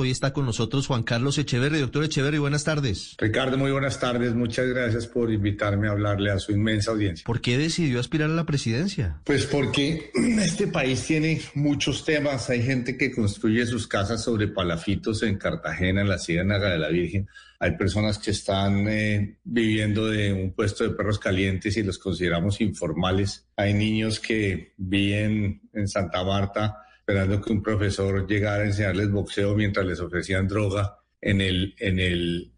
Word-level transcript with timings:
Hoy 0.00 0.10
está 0.10 0.32
con 0.32 0.46
nosotros 0.46 0.86
Juan 0.86 1.02
Carlos 1.02 1.36
Echeverri. 1.36 1.78
Doctor 1.78 2.04
Echeverri, 2.04 2.38
buenas 2.38 2.64
tardes. 2.64 3.16
Ricardo, 3.18 3.58
muy 3.58 3.70
buenas 3.70 4.00
tardes. 4.00 4.34
Muchas 4.34 4.66
gracias 4.66 5.06
por 5.06 5.30
invitarme 5.30 5.88
a 5.88 5.90
hablarle 5.90 6.30
a 6.30 6.38
su 6.38 6.52
inmensa 6.52 6.92
audiencia. 6.92 7.22
¿Por 7.26 7.42
qué 7.42 7.58
decidió 7.58 8.00
aspirar 8.00 8.30
a 8.30 8.32
la 8.32 8.46
presidencia? 8.46 9.20
Pues 9.24 9.44
porque 9.44 10.10
este 10.40 10.68
país 10.68 11.04
tiene 11.04 11.42
muchos 11.54 12.02
temas. 12.06 12.48
Hay 12.48 12.62
gente 12.62 12.96
que 12.96 13.12
construye 13.12 13.66
sus 13.66 13.86
casas 13.86 14.24
sobre 14.24 14.48
palafitos 14.48 15.22
en 15.22 15.36
Cartagena, 15.36 16.00
en 16.00 16.08
la 16.08 16.18
Ciénaga 16.18 16.70
de 16.70 16.78
la 16.78 16.88
Virgen. 16.88 17.28
Hay 17.58 17.76
personas 17.76 18.16
que 18.16 18.30
están 18.30 18.88
eh, 18.88 19.36
viviendo 19.44 20.06
de 20.06 20.32
un 20.32 20.54
puesto 20.54 20.82
de 20.82 20.94
perros 20.94 21.18
calientes 21.18 21.76
y 21.76 21.82
los 21.82 21.98
consideramos 21.98 22.62
informales. 22.62 23.48
Hay 23.54 23.74
niños 23.74 24.18
que 24.18 24.72
viven 24.78 25.60
en 25.74 25.88
Santa 25.88 26.24
Marta 26.24 26.86
esperando 27.10 27.40
que 27.40 27.52
un 27.52 27.62
profesor 27.62 28.24
llegara 28.24 28.62
a 28.62 28.66
enseñarles 28.66 29.10
boxeo 29.10 29.56
mientras 29.56 29.84
les 29.84 29.98
ofrecían 29.98 30.46
droga 30.46 30.96
en 31.20 31.40
el, 31.40 31.74
en 31.78 31.98
el, 31.98 32.52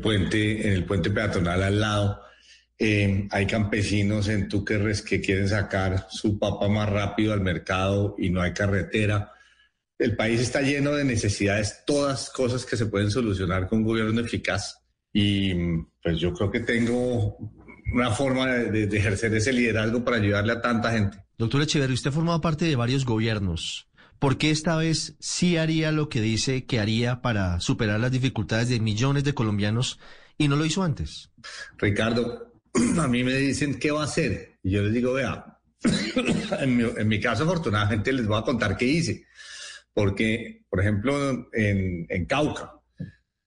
puente, 0.00 0.68
en 0.68 0.74
el 0.74 0.84
puente 0.84 1.10
peatonal 1.10 1.60
al 1.60 1.80
lado. 1.80 2.20
Eh, 2.78 3.26
hay 3.30 3.46
campesinos 3.46 4.28
en 4.28 4.48
Túquerres 4.48 5.02
que 5.02 5.20
quieren 5.20 5.48
sacar 5.48 6.06
su 6.08 6.38
papa 6.38 6.68
más 6.68 6.88
rápido 6.88 7.32
al 7.32 7.40
mercado 7.40 8.14
y 8.16 8.30
no 8.30 8.40
hay 8.40 8.52
carretera. 8.52 9.32
El 9.98 10.14
país 10.14 10.40
está 10.40 10.60
lleno 10.60 10.92
de 10.92 11.02
necesidades, 11.02 11.82
todas 11.84 12.30
cosas 12.30 12.64
que 12.64 12.76
se 12.76 12.86
pueden 12.86 13.10
solucionar 13.10 13.66
con 13.66 13.80
un 13.80 13.86
gobierno 13.86 14.20
eficaz. 14.20 14.84
Y 15.12 15.52
pues 16.00 16.20
yo 16.20 16.32
creo 16.32 16.48
que 16.48 16.60
tengo 16.60 17.38
una 17.92 18.12
forma 18.12 18.46
de, 18.46 18.86
de 18.86 18.98
ejercer 18.98 19.34
ese 19.34 19.52
liderazgo 19.52 20.04
para 20.04 20.18
ayudarle 20.18 20.52
a 20.52 20.60
tanta 20.60 20.92
gente. 20.92 21.18
Doctor 21.38 21.62
Echeverri, 21.62 21.94
usted 21.94 22.10
ha 22.10 22.12
formado 22.14 22.40
parte 22.40 22.66
de 22.66 22.76
varios 22.76 23.04
gobiernos. 23.04 23.88
¿Por 24.18 24.38
qué 24.38 24.50
esta 24.50 24.76
vez 24.76 25.14
sí 25.20 25.56
haría 25.56 25.92
lo 25.92 26.08
que 26.08 26.20
dice 26.20 26.64
que 26.64 26.80
haría 26.80 27.20
para 27.20 27.60
superar 27.60 28.00
las 28.00 28.12
dificultades 28.12 28.68
de 28.68 28.80
millones 28.80 29.24
de 29.24 29.34
colombianos 29.34 29.98
y 30.38 30.48
no 30.48 30.56
lo 30.56 30.64
hizo 30.64 30.82
antes? 30.82 31.30
Ricardo, 31.76 32.52
a 32.98 33.08
mí 33.08 33.24
me 33.24 33.34
dicen 33.34 33.78
qué 33.78 33.90
va 33.90 34.02
a 34.02 34.04
hacer 34.04 34.58
y 34.62 34.70
yo 34.70 34.82
les 34.82 34.92
digo, 34.92 35.12
vea, 35.12 35.58
en, 36.60 37.08
mi, 37.08 37.20
caso 37.20 37.44
afortunadamente 37.44 38.12
les 38.12 38.26
voy 38.26 38.38
a 38.38 38.42
contar 38.42 38.76
qué 38.76 38.86
hice. 38.86 39.26
Porque, 39.92 40.64
por 40.68 40.80
ejemplo, 40.80 41.48
en, 41.52 42.26
Cauca, 42.26 42.72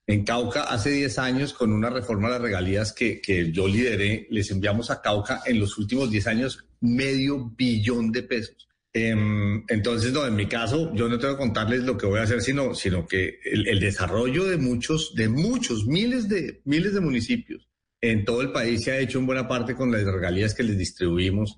en 0.08 0.23
Cauca 0.23 0.64
hace 0.64 0.89
10 0.92 1.20
años 1.20 1.54
con 1.54 1.72
una 1.72 1.89
reforma 1.89 2.28
de 2.28 2.33
las 2.36 2.42
regalías 2.42 2.94
que, 2.94 3.22
que 3.22 3.52
yo 3.52 3.67
lideré, 3.67 4.28
les 4.31 4.50
enviamos 4.50 4.89
a 4.89 5.02
Cauca 5.02 5.42
en 5.45 5.59
los 5.59 5.78
últimos 5.78 6.09
10 6.09 6.28
años 6.28 6.66
medio 6.80 7.52
billón 7.56 8.11
de 8.11 8.23
pesos. 8.23 8.69
Em, 8.92 9.64
entonces, 9.68 10.12
no, 10.12 10.26
en 10.26 10.36
mi 10.36 10.48
caso, 10.48 10.92
yo 10.95 11.08
no 11.08 11.20
tengo 11.20 11.36
que 11.36 11.40
contarles 11.40 11.84
lo 11.84 11.98
que 11.98 12.08
voy 12.08 12.20
a 12.20 12.23
hacer, 12.23 12.42
sino, 12.42 12.73
sino 12.73 13.06
que 13.06 13.40
el, 13.44 13.80
desarrollo 13.80 14.45
de 14.45 14.58
muchos, 14.58 15.14
de 15.14 15.30
muchos, 15.30 15.86
miles 15.86 16.28
de, 16.28 16.62
miles 16.66 16.94
de 16.94 17.00
municipios 17.00 17.67
en 18.02 18.26
todo 18.26 18.42
el 18.42 18.52
país 18.52 18.84
se 18.84 18.92
ha 18.92 19.00
hecho 19.00 19.20
en 19.20 19.28
buena 19.28 19.48
parte 19.48 19.76
con 19.76 19.92
las 19.92 20.04
regalías 20.06 20.56
que 20.56 20.64
les 20.64 20.78
distribuimos 20.78 21.58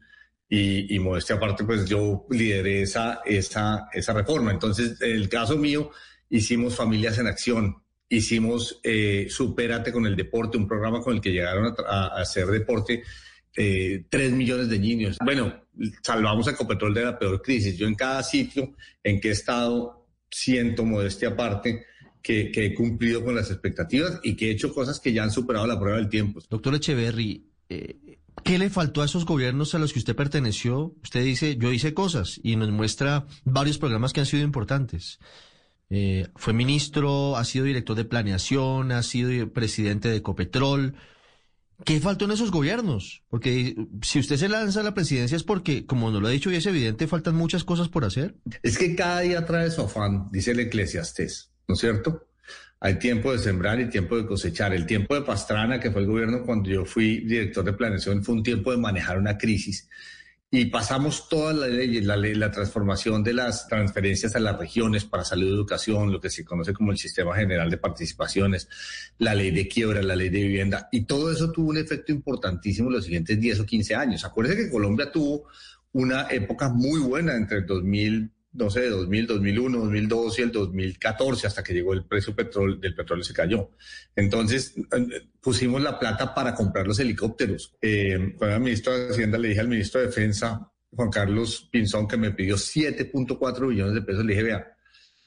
y, 0.50 0.94
y 0.94 1.00
modestia 1.00 1.36
aparte, 1.36 1.64
pues 1.64 1.88
yo 1.88 2.26
lideré 2.30 2.82
esa, 2.82 3.22
esa, 3.26 3.88
esa 3.94 4.14
reforma. 4.14 4.52
Entonces, 4.52 5.00
en 5.02 5.12
el 5.12 5.30
caso 5.30 5.58
mío, 5.58 5.92
hicimos 6.30 6.76
Familias 6.76 7.18
en 7.20 7.28
Acción, 7.28 7.78
hicimos 8.10 8.82
eh, 8.84 9.28
Supérate 9.30 9.94
con 9.94 10.06
el 10.06 10.18
Deporte, 10.18 10.58
un 10.58 10.68
programa 10.68 11.00
con 11.00 11.16
el 11.16 11.22
que 11.22 11.32
llegaron 11.32 11.74
a 11.88 12.08
hacer 12.20 12.48
deporte 12.48 13.04
eh, 13.56 14.06
tres 14.10 14.32
millones 14.32 14.70
de 14.70 14.80
niños. 14.80 15.18
Bueno, 15.24 15.54
salvamos 16.02 16.48
a 16.48 16.52
Ecopetrol 16.52 16.94
de 16.94 17.06
la 17.06 17.20
peor 17.20 17.42
crisis. 17.42 17.78
Yo 17.78 17.88
en 17.88 17.96
cada 17.96 18.24
sitio 18.24 18.76
en 19.04 19.20
que 19.20 19.30
he 19.30 19.32
estado 19.32 20.08
siento 20.30 20.86
modestia 20.86 21.30
aparte 21.30 21.86
que, 22.22 22.52
he 22.54 22.74
cumplido 22.74 23.24
con 23.24 23.36
las 23.36 23.50
expectativas 23.52 24.20
y 24.24 24.36
que 24.36 24.48
he 24.48 24.52
hecho 24.52 24.74
cosas 24.74 25.00
que 25.00 25.14
ya 25.14 25.24
han 25.24 25.32
superado 25.32 25.68
la 25.68 25.80
prueba 25.80 25.98
del 25.98 26.10
tiempo. 26.10 26.40
Doctor 26.50 26.76
Echeverry, 26.76 27.46
eh, 27.70 28.20
¿qué 28.44 28.58
le 28.58 28.70
faltó 28.70 29.02
a 29.02 29.06
esos 29.06 29.26
gobiernos 29.26 29.76
a 29.76 29.80
los 29.80 29.92
que 29.94 30.00
usted 30.00 30.16
perteneció? 30.16 30.96
Usted 31.04 31.24
dice, 31.24 31.58
yo 31.58 31.72
hice 31.74 31.94
cosas 31.94 32.40
y 32.44 32.56
nos 32.56 32.72
muestra 32.72 33.26
varios 33.44 33.78
programas 33.78 34.14
que 34.14 34.22
han 34.22 34.26
sido 34.26 34.44
importantes. 34.44 35.20
Eh, 35.90 36.28
fue 36.36 36.54
ministro, 36.54 37.36
ha 37.36 37.44
sido 37.44 37.66
director 37.66 37.98
de 37.98 38.06
planeación, 38.06 38.92
ha 38.94 39.04
sido 39.04 39.52
presidente 39.52 40.10
de 40.10 40.18
Ecopetrol. 40.18 40.96
¿Qué 41.86 42.00
faltó 42.00 42.26
en 42.26 42.32
esos 42.32 42.52
gobiernos? 42.52 43.24
Porque 43.30 43.76
si 44.02 44.20
usted 44.20 44.38
se 44.38 44.50
lanza 44.50 44.82
a 44.82 44.84
la 44.84 44.94
presidencia 44.94 45.36
es 45.36 45.44
porque, 45.44 45.86
como 45.86 46.12
nos 46.12 46.22
lo 46.22 46.28
ha 46.28 46.32
dicho 46.32 46.52
y 46.52 46.56
es 46.56 46.66
evidente, 46.66 47.08
faltan 47.08 47.36
muchas 47.36 47.64
cosas 47.64 47.90
por 47.90 48.06
hacer. 48.06 48.36
Es 48.64 48.78
que 48.78 48.96
cada 48.96 49.22
día 49.22 49.46
trae 49.46 49.72
su 49.72 49.82
afán, 49.82 50.30
dice 50.32 50.52
el 50.52 50.60
eclesiastés, 50.60 51.52
¿no 51.68 51.76
es 51.76 51.82
cierto? 51.82 52.28
Hay 52.80 52.98
tiempo 52.98 53.32
de 53.32 53.38
sembrar 53.38 53.80
y 53.80 53.90
tiempo 53.90 54.18
de 54.18 54.26
cosechar. 54.26 54.74
El 54.74 54.88
tiempo 54.88 55.14
de 55.14 55.22
Pastrana, 55.22 55.80
que 55.80 55.92
fue 55.92 56.02
el 56.02 56.08
gobierno 56.08 56.44
cuando 56.44 56.70
yo 56.70 56.84
fui 56.84 57.20
director 57.20 57.64
de 57.64 57.74
planeación, 57.74 58.24
fue 58.24 58.36
un 58.36 58.44
tiempo 58.44 58.72
de 58.72 58.78
manejar 58.78 59.20
una 59.20 59.38
crisis 59.38 59.88
y 60.54 60.66
pasamos 60.66 61.30
todas 61.30 61.56
las 61.56 61.70
leyes, 61.70 62.04
la, 62.04 62.18
la 62.18 62.52
transformación 62.52 63.24
de 63.24 63.34
las 63.34 63.70
transferencias 63.70 64.36
a 64.36 64.40
las 64.42 64.60
regiones 64.60 65.06
para 65.06 65.24
salud 65.24 65.48
y 65.48 65.54
educación, 65.54 66.12
lo 66.12 66.20
que 66.20 66.30
se 66.30 66.44
conoce 66.44 66.74
como 66.74 66.92
el 66.92 66.98
Sistema 66.98 67.34
General 67.34 67.70
de 67.70 67.78
Participaciones, 67.78 68.68
la 69.18 69.34
ley 69.34 69.52
de 69.52 69.70
quiebra, 69.70 70.04
la 70.04 70.14
ley 70.14 70.28
de 70.28 70.42
vivienda, 70.42 70.90
y 70.92 71.06
todo 71.06 71.32
eso 71.32 71.54
tuvo 71.54 71.70
un 71.70 71.78
efecto 71.78 72.12
importantísimo 72.12 72.90
en 72.90 72.96
los 72.96 73.06
siguientes 73.06 73.40
10 73.40 73.62
o 73.62 73.66
15 73.66 73.96
años. 73.96 74.26
Acuérdense 74.26 74.66
que 74.66 74.70
Colombia 74.70 75.10
tuvo 75.10 75.46
una 75.94 76.28
época 76.30 76.68
muy 76.68 77.00
buena 77.00 77.34
entre 77.38 77.60
el 77.60 77.66
2000 77.66 78.30
no 78.54 78.70
sé, 78.70 78.90
2000, 78.90 79.28
2001, 79.28 79.80
2002 79.80 80.40
y 80.40 80.42
el 80.42 80.52
2014, 80.52 81.48
hasta 81.48 81.64
que 81.64 81.74
llegó 81.74 81.94
el 81.94 82.04
precio 82.04 82.36
petrol, 82.36 82.82
del 82.82 82.96
petróleo 82.96 83.24
se 83.24 83.34
cayó. 83.34 83.70
Entonces, 84.16 84.74
pusimos 85.40 85.82
la 85.82 85.98
plata 85.98 86.34
para 86.34 86.54
comprar 86.54 86.86
los 86.86 87.00
helicópteros. 87.00 87.74
Eh, 87.82 88.34
cuando 88.38 88.56
era 88.56 88.60
ministro 88.60 88.98
de 88.98 89.10
Hacienda, 89.10 89.38
le 89.38 89.50
dije 89.50 89.62
al 89.62 89.70
ministro 89.70 90.02
de 90.02 90.08
Defensa, 90.08 90.70
Juan 90.94 91.10
Carlos 91.10 91.70
Pinzón, 91.72 92.08
que 92.08 92.18
me 92.18 92.32
pidió 92.32 92.58
7.4 92.58 93.70
billones 93.70 93.94
de 93.94 94.02
pesos. 94.02 94.26
Le 94.26 94.34
dije, 94.34 94.44
vea, 94.44 94.76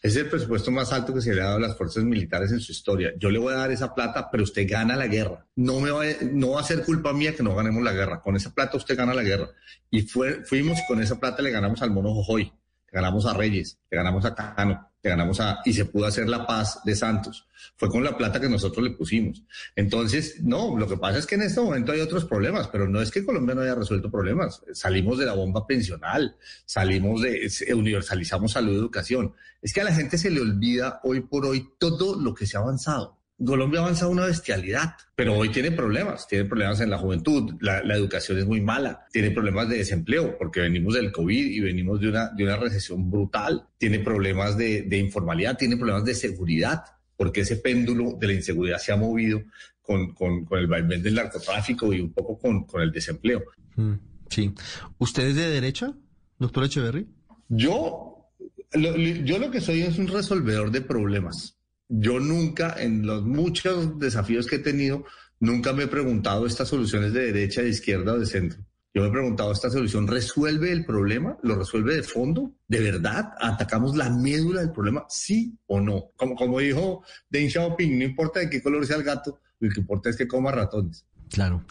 es 0.02 0.16
el 0.16 0.28
presupuesto 0.28 0.70
más 0.70 0.92
alto 0.92 1.14
que 1.14 1.22
se 1.22 1.34
le 1.34 1.40
ha 1.40 1.44
dado 1.44 1.56
a 1.56 1.60
las 1.60 1.78
fuerzas 1.78 2.04
militares 2.04 2.52
en 2.52 2.60
su 2.60 2.72
historia. 2.72 3.14
Yo 3.16 3.30
le 3.30 3.38
voy 3.38 3.54
a 3.54 3.56
dar 3.56 3.70
esa 3.70 3.94
plata, 3.94 4.28
pero 4.30 4.44
usted 4.44 4.68
gana 4.68 4.96
la 4.96 5.06
guerra. 5.06 5.46
No 5.56 5.80
me 5.80 5.90
va, 5.90 6.04
no 6.30 6.50
va 6.50 6.60
a 6.60 6.64
ser 6.64 6.82
culpa 6.84 7.14
mía 7.14 7.34
que 7.34 7.42
no 7.42 7.54
ganemos 7.54 7.82
la 7.82 7.92
guerra. 7.92 8.20
Con 8.20 8.36
esa 8.36 8.54
plata 8.54 8.76
usted 8.76 8.98
gana 8.98 9.14
la 9.14 9.22
guerra. 9.22 9.48
Y 9.90 10.02
fuimos 10.02 10.78
y 10.78 10.86
con 10.86 11.00
esa 11.00 11.18
plata 11.18 11.40
le 11.40 11.50
ganamos 11.50 11.80
al 11.80 11.90
mono 11.90 12.12
Jojoy 12.12 12.52
ganamos 12.94 13.26
a 13.26 13.34
Reyes, 13.34 13.76
le 13.90 13.96
ganamos 13.96 14.24
a 14.24 14.34
Cano, 14.36 14.88
le 15.02 15.10
ganamos 15.10 15.40
a... 15.40 15.58
y 15.64 15.72
se 15.72 15.84
pudo 15.84 16.06
hacer 16.06 16.28
la 16.28 16.46
paz 16.46 16.80
de 16.84 16.94
Santos. 16.94 17.48
Fue 17.76 17.88
con 17.88 18.04
la 18.04 18.16
plata 18.16 18.40
que 18.40 18.48
nosotros 18.48 18.84
le 18.84 18.92
pusimos. 18.92 19.42
Entonces, 19.74 20.36
no, 20.44 20.78
lo 20.78 20.86
que 20.86 20.96
pasa 20.96 21.18
es 21.18 21.26
que 21.26 21.34
en 21.34 21.42
este 21.42 21.60
momento 21.60 21.90
hay 21.90 22.00
otros 22.00 22.24
problemas, 22.24 22.68
pero 22.68 22.88
no 22.88 23.02
es 23.02 23.10
que 23.10 23.24
Colombia 23.24 23.56
no 23.56 23.62
haya 23.62 23.74
resuelto 23.74 24.12
problemas. 24.12 24.62
Salimos 24.72 25.18
de 25.18 25.26
la 25.26 25.32
bomba 25.32 25.66
pensional, 25.66 26.36
salimos 26.66 27.20
de, 27.20 27.50
universalizamos 27.74 28.52
salud 28.52 28.72
y 28.72 28.76
educación. 28.76 29.34
Es 29.60 29.72
que 29.72 29.80
a 29.80 29.84
la 29.84 29.92
gente 29.92 30.16
se 30.16 30.30
le 30.30 30.40
olvida 30.40 31.00
hoy 31.02 31.22
por 31.22 31.46
hoy 31.46 31.68
todo 31.80 32.14
lo 32.20 32.32
que 32.32 32.46
se 32.46 32.56
ha 32.56 32.60
avanzado. 32.60 33.18
Colombia 33.42 33.80
avanza 33.80 34.06
una 34.06 34.26
bestialidad, 34.26 34.94
pero 35.16 35.34
hoy 35.34 35.48
tiene 35.48 35.72
problemas, 35.72 36.28
tiene 36.28 36.44
problemas 36.44 36.80
en 36.80 36.90
la 36.90 36.98
juventud, 36.98 37.54
la, 37.60 37.80
educación 37.94 38.38
es 38.38 38.46
muy 38.46 38.60
mala, 38.60 39.06
tiene 39.12 39.32
problemas 39.32 39.68
de 39.68 39.78
desempleo 39.78 40.38
porque 40.38 40.60
venimos 40.60 40.94
del 40.94 41.10
COVID 41.10 41.50
y 41.50 41.60
venimos 41.60 42.00
de 42.00 42.08
una, 42.08 42.28
de 42.28 42.44
una 42.44 42.56
recesión 42.56 43.10
brutal, 43.10 43.66
tiene 43.76 43.98
problemas 43.98 44.56
de, 44.56 44.82
de 44.82 44.98
informalidad, 44.98 45.58
tiene 45.58 45.76
problemas 45.76 46.04
de 46.04 46.14
seguridad, 46.14 46.84
porque 47.16 47.40
ese 47.40 47.56
péndulo 47.56 48.16
de 48.18 48.26
la 48.28 48.32
inseguridad 48.34 48.78
se 48.78 48.92
ha 48.92 48.96
movido 48.96 49.42
con, 49.82 50.14
con, 50.14 50.44
con 50.44 50.58
el 50.60 50.68
vaivén 50.68 51.02
del 51.02 51.14
narcotráfico 51.14 51.92
y 51.92 52.00
un 52.00 52.12
poco 52.12 52.38
con, 52.38 52.64
con 52.64 52.82
el 52.82 52.92
desempleo. 52.92 53.42
Mm, 53.74 53.94
sí. 54.30 54.54
¿Usted 54.98 55.26
es 55.28 55.34
de 55.34 55.50
derecha, 55.50 55.92
doctor 56.38 56.64
Echeverry? 56.64 57.08
Yo, 57.48 58.30
yo 58.72 59.38
lo 59.38 59.50
que 59.50 59.60
soy 59.60 59.82
es 59.82 59.98
un 59.98 60.06
resolvedor 60.06 60.70
de 60.70 60.80
problemas 60.82 61.58
yo 61.88 62.20
nunca, 62.20 62.74
en 62.78 63.06
los 63.06 63.24
muchos 63.24 63.98
desafíos 63.98 64.46
que 64.46 64.56
he 64.56 64.60
tenido, 64.60 65.04
nunca 65.40 65.72
me 65.72 65.84
he 65.84 65.88
preguntado 65.88 66.46
estas 66.46 66.68
soluciones 66.68 67.12
de 67.12 67.32
derecha, 67.32 67.62
de 67.62 67.70
izquierda 67.70 68.14
o 68.14 68.18
de 68.18 68.26
centro. 68.26 68.60
Yo 68.94 69.02
me 69.02 69.08
he 69.08 69.12
preguntado, 69.12 69.50
¿esta 69.50 69.70
solución 69.70 70.06
resuelve 70.06 70.70
el 70.70 70.84
problema? 70.84 71.36
¿Lo 71.42 71.56
resuelve 71.56 71.96
de 71.96 72.04
fondo? 72.04 72.52
¿De 72.68 72.80
verdad? 72.80 73.32
¿Atacamos 73.40 73.96
la 73.96 74.08
médula 74.08 74.60
del 74.60 74.70
problema? 74.70 75.04
¿Sí 75.08 75.58
o 75.66 75.80
no? 75.80 76.12
Como, 76.16 76.36
como 76.36 76.60
dijo 76.60 77.02
Deng 77.28 77.50
Xiaoping, 77.50 77.98
no 77.98 78.04
importa 78.04 78.38
de 78.38 78.48
qué 78.48 78.62
color 78.62 78.86
sea 78.86 78.96
el 78.96 79.02
gato, 79.02 79.40
lo 79.58 79.68
que 79.68 79.80
importa 79.80 80.10
es 80.10 80.16
que 80.16 80.28
coma 80.28 80.52
ratones. 80.52 81.04
Claro. 81.28 81.64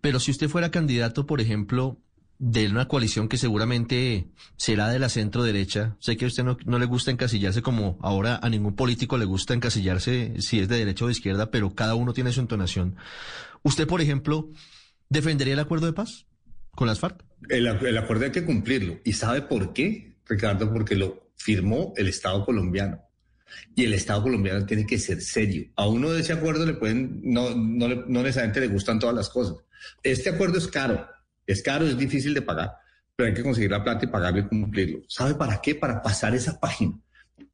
Pero 0.00 0.20
si 0.20 0.30
usted 0.30 0.48
fuera 0.48 0.70
candidato, 0.70 1.26
por 1.26 1.40
ejemplo, 1.40 1.98
de 2.44 2.66
una 2.66 2.88
coalición 2.88 3.28
que 3.28 3.36
seguramente 3.36 4.26
será 4.56 4.88
de 4.88 4.98
la 4.98 5.08
centro 5.08 5.44
derecha. 5.44 5.96
Sé 6.00 6.16
que 6.16 6.24
a 6.24 6.28
usted 6.28 6.42
no, 6.42 6.58
no, 6.64 6.80
le 6.80 6.86
gusta 6.86 7.12
encasillarse 7.12 7.62
como 7.62 8.00
ahora 8.02 8.40
a 8.42 8.50
ningún 8.50 8.74
político 8.74 9.16
le 9.16 9.26
gusta 9.26 9.54
encasillarse 9.54 10.34
si 10.40 10.58
es 10.58 10.68
de 10.68 10.78
derecha 10.78 11.04
o 11.04 11.06
de 11.06 11.12
izquierda, 11.12 11.52
pero 11.52 11.72
cada 11.76 11.94
uno 11.94 12.12
tiene 12.12 12.32
su 12.32 12.40
entonación. 12.40 12.96
¿Usted, 13.62 13.86
por 13.86 14.00
ejemplo, 14.00 14.50
defendería 15.08 15.54
el 15.54 15.60
acuerdo 15.60 15.86
de 15.86 15.92
paz 15.92 16.26
con 16.72 16.88
las 16.88 16.98
FARC? 16.98 17.22
El, 17.48 17.68
el 17.68 17.96
acuerdo 17.96 18.24
hay 18.24 18.32
que 18.32 18.44
cumplirlo. 18.44 18.98
¿Y 19.04 19.12
sabe 19.12 19.42
por 19.42 19.72
qué, 19.72 20.16
Ricardo? 20.26 20.72
Porque 20.72 20.96
lo 20.96 21.30
firmó 21.36 21.92
el 21.96 22.08
Estado 22.08 22.44
colombiano. 22.44 22.98
Y 23.76 23.84
el 23.84 23.94
Estado 23.94 24.20
colombiano 24.20 24.66
tiene 24.66 24.84
que 24.84 24.98
ser 24.98 25.20
serio. 25.20 25.70
A 25.76 25.86
uno 25.86 26.10
de 26.10 26.22
ese 26.22 26.32
acuerdo 26.32 26.66
le 26.66 26.74
pueden, 26.74 27.20
no, 27.22 27.54
no, 27.54 27.86
no 27.86 28.22
necesariamente 28.22 28.62
le 28.62 28.66
gustan 28.66 28.98
todas 28.98 29.14
las 29.14 29.28
cosas. 29.28 29.58
Este 30.02 30.30
acuerdo 30.30 30.58
es 30.58 30.66
caro, 30.66 31.06
es 31.46 31.62
caro, 31.62 31.86
es 31.86 31.96
difícil 31.96 32.34
de 32.34 32.42
pagar, 32.42 32.72
pero 33.16 33.28
hay 33.28 33.34
que 33.34 33.42
conseguir 33.42 33.70
la 33.70 33.82
plata 33.82 34.04
y 34.04 34.08
pagarlo 34.08 34.40
y 34.40 34.48
cumplirlo. 34.48 35.02
¿Sabe 35.08 35.34
para 35.34 35.60
qué? 35.60 35.74
Para 35.74 36.02
pasar 36.02 36.34
esa 36.34 36.58
página. 36.58 36.98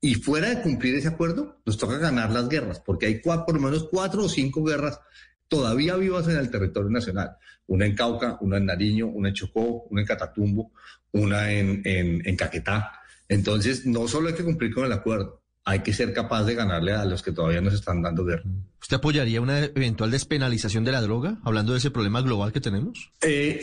Y 0.01 0.15
fuera 0.15 0.49
de 0.49 0.63
cumplir 0.63 0.95
ese 0.95 1.09
acuerdo, 1.09 1.61
nos 1.67 1.77
toca 1.77 1.99
ganar 1.99 2.31
las 2.31 2.49
guerras, 2.49 2.81
porque 2.81 3.07
hay 3.07 3.21
por 3.21 3.53
lo 3.53 3.61
menos 3.61 3.89
cuatro 3.91 4.25
o 4.25 4.29
cinco 4.29 4.63
guerras 4.63 5.01
todavía 5.49 5.97
vivas 5.97 6.29
en 6.29 6.37
el 6.37 6.51
territorio 6.51 6.91
nacional. 6.91 7.37
Una 7.67 7.87
en 7.87 7.95
Cauca, 7.95 8.39
una 8.41 8.59
en 8.59 8.67
Nariño, 8.67 9.07
una 9.09 9.29
en 9.29 9.35
Chocó, 9.35 9.87
una 9.91 10.03
en 10.03 10.07
Catatumbo, 10.07 10.73
una 11.13 11.51
en, 11.51 11.83
en, 11.85 12.37
Caquetá. 12.37 12.93
Entonces, 13.29 13.85
no 13.87 14.07
solo 14.09 14.29
hay 14.29 14.35
que 14.35 14.45
cumplir 14.45 14.73
con 14.73 14.85
el 14.85 14.93
acuerdo, 14.93 15.43
hay 15.69 15.81
que 15.81 15.93
ser 15.93 16.15
capaz 16.15 16.45
de 16.45 16.55
ganarle 16.55 16.95
a 16.95 17.05
los 17.05 17.23
que 17.23 17.31
todavía 17.31 17.61
nos 17.61 17.75
están 17.75 18.01
dando 18.01 18.25
guerra. 18.25 18.45
¿Usted 18.81 18.97
apoyaría 18.97 19.43
una 19.43 19.65
eventual 19.65 20.11
despenalización 20.11 20.83
de 20.83 20.93
la 20.93 21.03
droga, 21.03 21.37
hablando 21.45 21.73
de 21.73 21.79
ese 21.79 21.91
problema 21.91 22.23
global 22.23 22.55
que 22.55 22.61
tenemos? 22.63 23.13
Eh, 23.21 23.63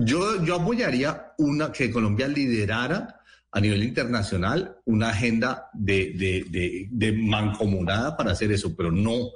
yo, 0.00 0.44
yo 0.44 0.56
apoyaría 0.56 1.32
una 1.38 1.72
que 1.72 1.90
Colombia 1.90 2.28
liderara 2.28 3.22
a 3.52 3.58
nivel 3.58 3.82
internacional 3.82 4.76
una 4.84 5.08
agenda 5.08 5.70
de, 5.72 6.12
de, 6.14 6.44
de, 6.50 6.88
de 6.90 7.12
mancomunada 7.12 8.18
para 8.18 8.32
hacer 8.32 8.52
eso, 8.52 8.76
pero 8.76 8.92
no 8.92 9.30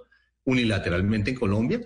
unilateralmente 0.45 1.31
en 1.31 1.37
Colombia. 1.37 1.81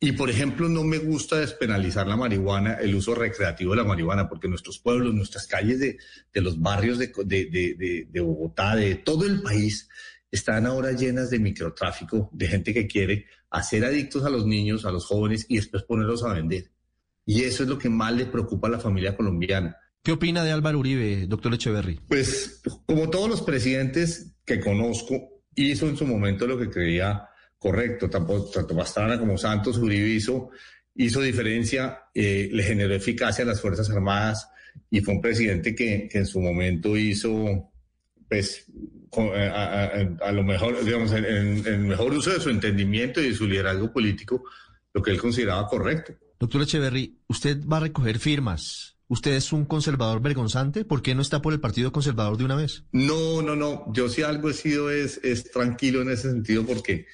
Y, 0.00 0.12
por 0.12 0.30
ejemplo, 0.30 0.68
no 0.68 0.84
me 0.84 0.98
gusta 0.98 1.40
despenalizar 1.40 2.06
la 2.06 2.16
marihuana, 2.16 2.74
el 2.74 2.94
uso 2.94 3.16
recreativo 3.16 3.72
de 3.72 3.78
la 3.78 3.84
marihuana, 3.84 4.28
porque 4.28 4.48
nuestros 4.48 4.78
pueblos, 4.78 5.12
nuestras 5.12 5.48
calles 5.48 5.80
de, 5.80 5.98
de 6.32 6.40
los 6.40 6.60
barrios 6.60 6.98
de, 6.98 7.08
de, 7.26 8.06
de, 8.08 8.20
Bogotá, 8.20 8.76
de 8.76 8.94
todo 8.94 9.26
el 9.26 9.42
país, 9.42 9.88
están 10.30 10.66
ahora 10.66 10.92
llenas 10.92 11.30
de 11.30 11.40
microtráfico, 11.40 12.30
de 12.32 12.46
gente 12.46 12.72
que 12.72 12.86
quiere 12.86 13.26
hacer 13.50 13.84
adictos 13.84 14.24
a 14.24 14.30
los 14.30 14.46
niños, 14.46 14.84
a 14.84 14.92
los 14.92 15.04
jóvenes 15.04 15.46
y 15.48 15.56
después 15.56 15.82
ponerlos 15.82 16.22
a 16.22 16.32
vender. 16.32 16.70
Y 17.26 17.42
eso 17.42 17.64
es 17.64 17.68
lo 17.68 17.78
que 17.78 17.88
más 17.88 18.12
le 18.12 18.26
preocupa 18.26 18.68
a 18.68 18.70
la 18.70 18.78
familia 18.78 19.16
colombiana. 19.16 19.76
¿Qué 20.04 20.12
opina 20.12 20.44
de 20.44 20.52
Álvaro 20.52 20.78
Uribe, 20.78 21.26
doctor 21.26 21.52
Echeverry? 21.54 22.00
Pues, 22.06 22.62
como 22.86 23.10
todos 23.10 23.28
los 23.28 23.42
presidentes 23.42 24.32
que 24.44 24.60
conozco, 24.60 25.42
hizo 25.56 25.88
en 25.88 25.96
su 25.96 26.06
momento 26.06 26.46
lo 26.46 26.56
que 26.56 26.70
creía 26.70 27.28
correcto, 27.58 28.08
tanto, 28.08 28.44
tanto 28.46 28.76
Pastrana 28.76 29.18
como 29.18 29.36
Santos 29.36 29.78
Uribe 29.78 30.08
hizo, 30.08 30.50
hizo 30.94 31.20
diferencia, 31.20 32.04
eh, 32.14 32.48
le 32.52 32.62
generó 32.62 32.94
eficacia 32.94 33.44
a 33.44 33.48
las 33.48 33.60
Fuerzas 33.60 33.90
Armadas 33.90 34.48
y 34.90 35.00
fue 35.00 35.14
un 35.14 35.20
presidente 35.20 35.74
que, 35.74 36.08
que 36.10 36.18
en 36.18 36.26
su 36.26 36.40
momento 36.40 36.96
hizo, 36.96 37.70
pues, 38.28 38.66
eh, 39.16 40.16
a, 40.22 40.32
lo 40.32 40.44
mejor, 40.44 40.84
digamos, 40.84 41.12
en, 41.12 41.24
el 41.24 41.78
mejor 41.80 42.12
uso 42.12 42.30
de 42.30 42.40
su 42.40 42.50
entendimiento 42.50 43.20
y 43.20 43.30
de 43.30 43.34
su 43.34 43.46
liderazgo 43.46 43.92
político, 43.92 44.44
lo 44.92 45.02
que 45.02 45.10
él 45.10 45.20
consideraba 45.20 45.66
correcto. 45.66 46.12
Doctor 46.38 46.62
Echeverry, 46.62 47.18
usted 47.26 47.58
va 47.66 47.78
a 47.78 47.80
recoger 47.80 48.18
firmas. 48.18 48.96
¿Usted 49.08 49.32
es 49.32 49.52
un 49.54 49.64
conservador 49.64 50.20
vergonzante? 50.20 50.84
¿Por 50.84 51.00
qué 51.00 51.14
no 51.14 51.22
está 51.22 51.40
por 51.40 51.54
el 51.54 51.60
Partido 51.60 51.90
Conservador 51.90 52.36
de 52.36 52.44
una 52.44 52.56
vez? 52.56 52.84
No, 52.92 53.40
no, 53.40 53.56
no. 53.56 53.90
Yo 53.94 54.10
sí 54.10 54.22
algo 54.22 54.50
he 54.50 54.54
sido 54.54 54.90
es, 54.90 55.18
es 55.24 55.50
tranquilo 55.50 56.02
en 56.02 56.10
ese 56.10 56.30
sentido 56.30 56.66
porque 56.66 57.06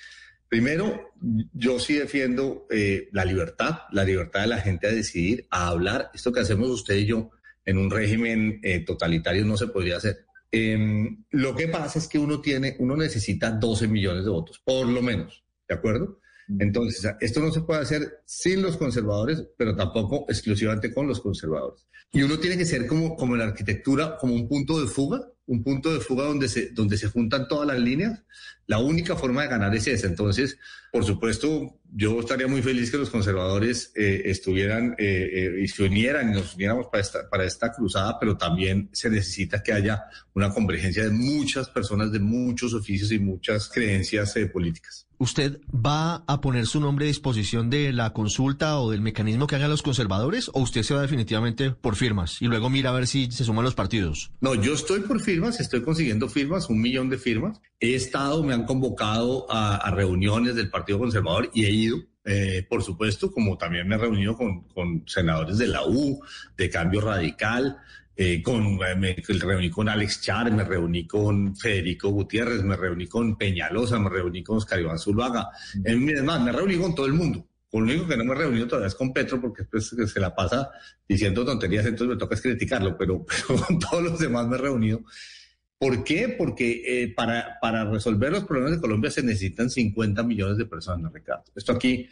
Primero, 0.48 1.12
yo 1.52 1.78
sí 1.78 1.94
defiendo 1.94 2.66
eh, 2.70 3.08
la 3.12 3.24
libertad, 3.24 3.80
la 3.92 4.04
libertad 4.04 4.42
de 4.42 4.46
la 4.46 4.60
gente 4.60 4.86
a 4.86 4.92
decidir, 4.92 5.46
a 5.50 5.68
hablar. 5.68 6.10
Esto 6.14 6.32
que 6.32 6.40
hacemos 6.40 6.68
usted 6.70 6.96
y 6.96 7.06
yo 7.06 7.30
en 7.64 7.78
un 7.78 7.90
régimen 7.90 8.60
eh, 8.62 8.84
totalitario 8.84 9.44
no 9.44 9.56
se 9.56 9.68
podría 9.68 9.96
hacer. 9.96 10.26
Em, 10.50 11.24
lo 11.30 11.56
que 11.56 11.66
pasa 11.68 11.98
es 11.98 12.06
que 12.06 12.18
uno 12.18 12.40
tiene, 12.40 12.76
uno 12.78 12.96
necesita 12.96 13.50
12 13.50 13.88
millones 13.88 14.24
de 14.24 14.30
votos, 14.30 14.60
por 14.64 14.86
lo 14.86 15.02
menos, 15.02 15.44
¿de 15.68 15.74
acuerdo? 15.74 16.20
Entonces, 16.58 17.10
esto 17.20 17.40
no 17.40 17.50
se 17.50 17.62
puede 17.62 17.80
hacer 17.80 18.20
sin 18.26 18.60
los 18.62 18.76
conservadores, 18.76 19.42
pero 19.56 19.74
tampoco 19.74 20.26
exclusivamente 20.28 20.92
con 20.92 21.08
los 21.08 21.20
conservadores. 21.20 21.86
Y 22.12 22.22
uno 22.22 22.38
tiene 22.38 22.58
que 22.58 22.66
ser 22.66 22.86
como, 22.86 23.16
como 23.16 23.34
en 23.34 23.40
la 23.40 23.46
arquitectura, 23.46 24.16
como 24.18 24.34
un 24.34 24.46
punto 24.46 24.80
de 24.80 24.86
fuga, 24.86 25.26
un 25.46 25.62
punto 25.62 25.92
de 25.92 26.00
fuga 26.00 26.24
donde 26.24 26.48
se, 26.48 26.70
donde 26.70 26.96
se 26.96 27.08
juntan 27.08 27.48
todas 27.48 27.66
las 27.66 27.78
líneas. 27.78 28.22
La 28.66 28.78
única 28.78 29.14
forma 29.14 29.42
de 29.42 29.48
ganar 29.48 29.74
es 29.74 29.86
esa. 29.86 30.06
Entonces, 30.06 30.58
por 30.90 31.04
supuesto, 31.04 31.80
yo 31.92 32.20
estaría 32.20 32.46
muy 32.46 32.62
feliz 32.62 32.90
que 32.90 32.96
los 32.96 33.10
conservadores 33.10 33.92
eh, 33.94 34.22
estuvieran 34.26 34.94
eh, 34.96 35.28
eh, 35.32 35.62
y 35.62 35.68
se 35.68 35.82
unieran 35.82 36.30
y 36.30 36.34
nos 36.34 36.54
uniéramos 36.54 36.86
para 36.86 37.02
esta, 37.02 37.28
para 37.28 37.44
esta 37.44 37.72
cruzada, 37.72 38.16
pero 38.18 38.36
también 38.36 38.88
se 38.92 39.10
necesita 39.10 39.62
que 39.62 39.72
haya 39.72 40.04
una 40.34 40.50
convergencia 40.54 41.04
de 41.04 41.10
muchas 41.10 41.68
personas, 41.68 42.12
de 42.12 42.20
muchos 42.20 42.74
oficios 42.74 43.12
y 43.12 43.18
muchas 43.18 43.68
creencias 43.68 44.34
políticas. 44.52 45.06
¿Usted 45.18 45.60
va 45.72 46.24
a 46.26 46.40
poner 46.40 46.66
su 46.66 46.80
nombre 46.80 47.06
a 47.06 47.08
disposición 47.08 47.70
de 47.70 47.92
la 47.92 48.12
consulta 48.12 48.78
o 48.80 48.90
del 48.90 49.00
mecanismo 49.00 49.46
que 49.46 49.54
hagan 49.54 49.70
los 49.70 49.82
conservadores 49.82 50.50
o 50.52 50.60
usted 50.60 50.82
se 50.82 50.92
va 50.92 51.02
definitivamente 51.02 51.70
por 51.70 51.94
firmas 51.94 52.42
y 52.42 52.46
luego 52.46 52.68
mira 52.68 52.90
a 52.90 52.92
ver 52.92 53.06
si 53.06 53.30
se 53.30 53.44
suman 53.44 53.64
los 53.64 53.74
partidos? 53.74 54.32
No, 54.40 54.54
yo 54.54 54.74
estoy 54.74 55.00
por 55.00 55.20
firmas, 55.20 55.33
estoy 55.60 55.82
consiguiendo 55.82 56.28
firmas, 56.28 56.68
un 56.68 56.80
millón 56.80 57.08
de 57.08 57.18
firmas. 57.18 57.60
He 57.80 57.94
estado, 57.94 58.42
me 58.42 58.54
han 58.54 58.64
convocado 58.64 59.46
a, 59.50 59.90
reuniones 59.90 60.54
del 60.54 60.70
Partido 60.70 60.98
Conservador 60.98 61.50
y 61.54 61.64
he 61.64 61.70
ido. 61.70 61.98
Eh, 62.24 62.66
por 62.68 62.82
supuesto, 62.82 63.30
como 63.30 63.58
también 63.58 63.86
me 63.86 63.96
he 63.96 63.98
reunido 63.98 64.34
con, 64.36 64.62
con 64.68 65.04
senadores 65.06 65.58
de 65.58 65.66
la 65.66 65.84
U, 65.84 66.20
de 66.56 66.70
Cambio 66.70 67.02
Radical, 67.02 67.76
eh, 68.16 68.42
con, 68.42 68.78
eh, 68.86 68.94
me 68.96 69.14
reuní 69.14 69.70
con 69.70 69.88
Alex 69.88 70.22
Char, 70.22 70.50
me 70.52 70.64
reuní 70.64 71.06
con 71.06 71.56
Federico 71.56 72.10
Gutiérrez, 72.10 72.62
me 72.62 72.76
reuní 72.76 73.08
con 73.08 73.36
Peñalosa, 73.36 73.98
me 73.98 74.08
reuní 74.08 74.42
con 74.42 74.58
Oscar 74.58 74.80
Iván 74.80 74.98
Zuluaga. 74.98 75.50
Es 75.84 76.22
más, 76.22 76.40
me 76.40 76.52
reuní 76.52 76.76
con 76.76 76.94
todo 76.94 77.06
el 77.06 77.12
mundo. 77.12 77.46
Lo 77.80 77.86
único 77.86 78.06
que 78.06 78.16
no 78.16 78.24
me 78.24 78.32
he 78.32 78.38
reunido 78.38 78.66
todavía 78.66 78.88
es 78.88 78.94
con 78.94 79.12
Petro, 79.12 79.40
porque 79.40 79.64
pues, 79.64 79.88
se 79.88 80.20
la 80.20 80.34
pasa 80.34 80.70
diciendo 81.08 81.44
tonterías, 81.44 81.86
entonces 81.86 82.14
me 82.14 82.16
toca 82.16 82.34
es 82.34 82.40
criticarlo, 82.40 82.96
pero, 82.96 83.24
pero 83.48 83.60
con 83.60 83.78
todos 83.78 84.02
los 84.02 84.18
demás 84.18 84.46
me 84.46 84.56
he 84.56 84.60
reunido. 84.60 85.02
¿Por 85.78 86.04
qué? 86.04 86.34
Porque 86.38 86.82
eh, 86.86 87.14
para, 87.14 87.58
para 87.60 87.84
resolver 87.84 88.32
los 88.32 88.44
problemas 88.44 88.72
de 88.72 88.80
Colombia 88.80 89.10
se 89.10 89.22
necesitan 89.22 89.68
50 89.68 90.22
millones 90.22 90.56
de 90.56 90.66
personas, 90.66 91.12
Ricardo. 91.12 91.44
Esto 91.54 91.72
aquí, 91.72 92.08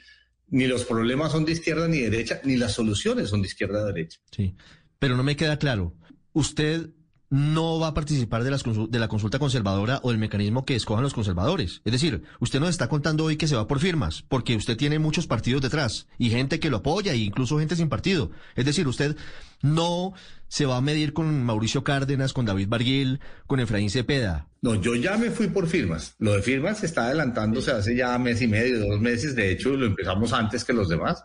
ni 0.48 0.66
los 0.66 0.84
problemas 0.84 1.32
son 1.32 1.44
de 1.44 1.52
izquierda 1.52 1.88
ni 1.88 2.00
derecha, 2.00 2.40
ni 2.44 2.56
las 2.56 2.72
soluciones 2.72 3.28
son 3.28 3.40
de 3.40 3.48
izquierda 3.48 3.80
a 3.80 3.84
derecha. 3.84 4.18
Sí 4.30 4.54
pero 5.02 5.16
no 5.16 5.24
me 5.24 5.34
queda 5.34 5.58
claro. 5.58 5.96
¿Usted 6.32 6.90
no 7.32 7.78
va 7.78 7.88
a 7.88 7.94
participar 7.94 8.44
de, 8.44 8.50
las 8.50 8.62
de 8.62 8.98
la 8.98 9.08
consulta 9.08 9.38
conservadora 9.38 10.00
o 10.02 10.10
del 10.10 10.18
mecanismo 10.18 10.66
que 10.66 10.76
escojan 10.76 11.02
los 11.02 11.14
conservadores. 11.14 11.80
Es 11.82 11.92
decir, 11.92 12.24
usted 12.40 12.60
nos 12.60 12.68
está 12.68 12.90
contando 12.90 13.24
hoy 13.24 13.38
que 13.38 13.48
se 13.48 13.56
va 13.56 13.66
por 13.66 13.80
firmas, 13.80 14.22
porque 14.28 14.54
usted 14.54 14.76
tiene 14.76 14.98
muchos 14.98 15.26
partidos 15.26 15.62
detrás 15.62 16.08
y 16.18 16.28
gente 16.28 16.60
que 16.60 16.68
lo 16.68 16.76
apoya 16.76 17.14
e 17.14 17.16
incluso 17.16 17.58
gente 17.58 17.74
sin 17.74 17.88
partido. 17.88 18.32
Es 18.54 18.66
decir, 18.66 18.86
usted 18.86 19.16
no 19.62 20.12
se 20.48 20.66
va 20.66 20.76
a 20.76 20.82
medir 20.82 21.14
con 21.14 21.42
Mauricio 21.42 21.82
Cárdenas, 21.82 22.34
con 22.34 22.44
David 22.44 22.68
Barguil, 22.68 23.20
con 23.46 23.60
Efraín 23.60 23.88
Cepeda. 23.88 24.48
No, 24.60 24.74
yo 24.74 24.94
ya 24.94 25.16
me 25.16 25.30
fui 25.30 25.46
por 25.46 25.66
firmas. 25.66 26.14
Lo 26.18 26.34
de 26.34 26.42
firmas 26.42 26.80
se 26.80 26.86
está 26.86 27.06
adelantándose 27.06 27.70
hace 27.70 27.96
ya 27.96 28.18
mes 28.18 28.42
y 28.42 28.46
medio, 28.46 28.78
dos 28.78 29.00
meses. 29.00 29.34
De 29.34 29.50
hecho, 29.50 29.70
lo 29.70 29.86
empezamos 29.86 30.34
antes 30.34 30.64
que 30.64 30.74
los 30.74 30.90
demás. 30.90 31.24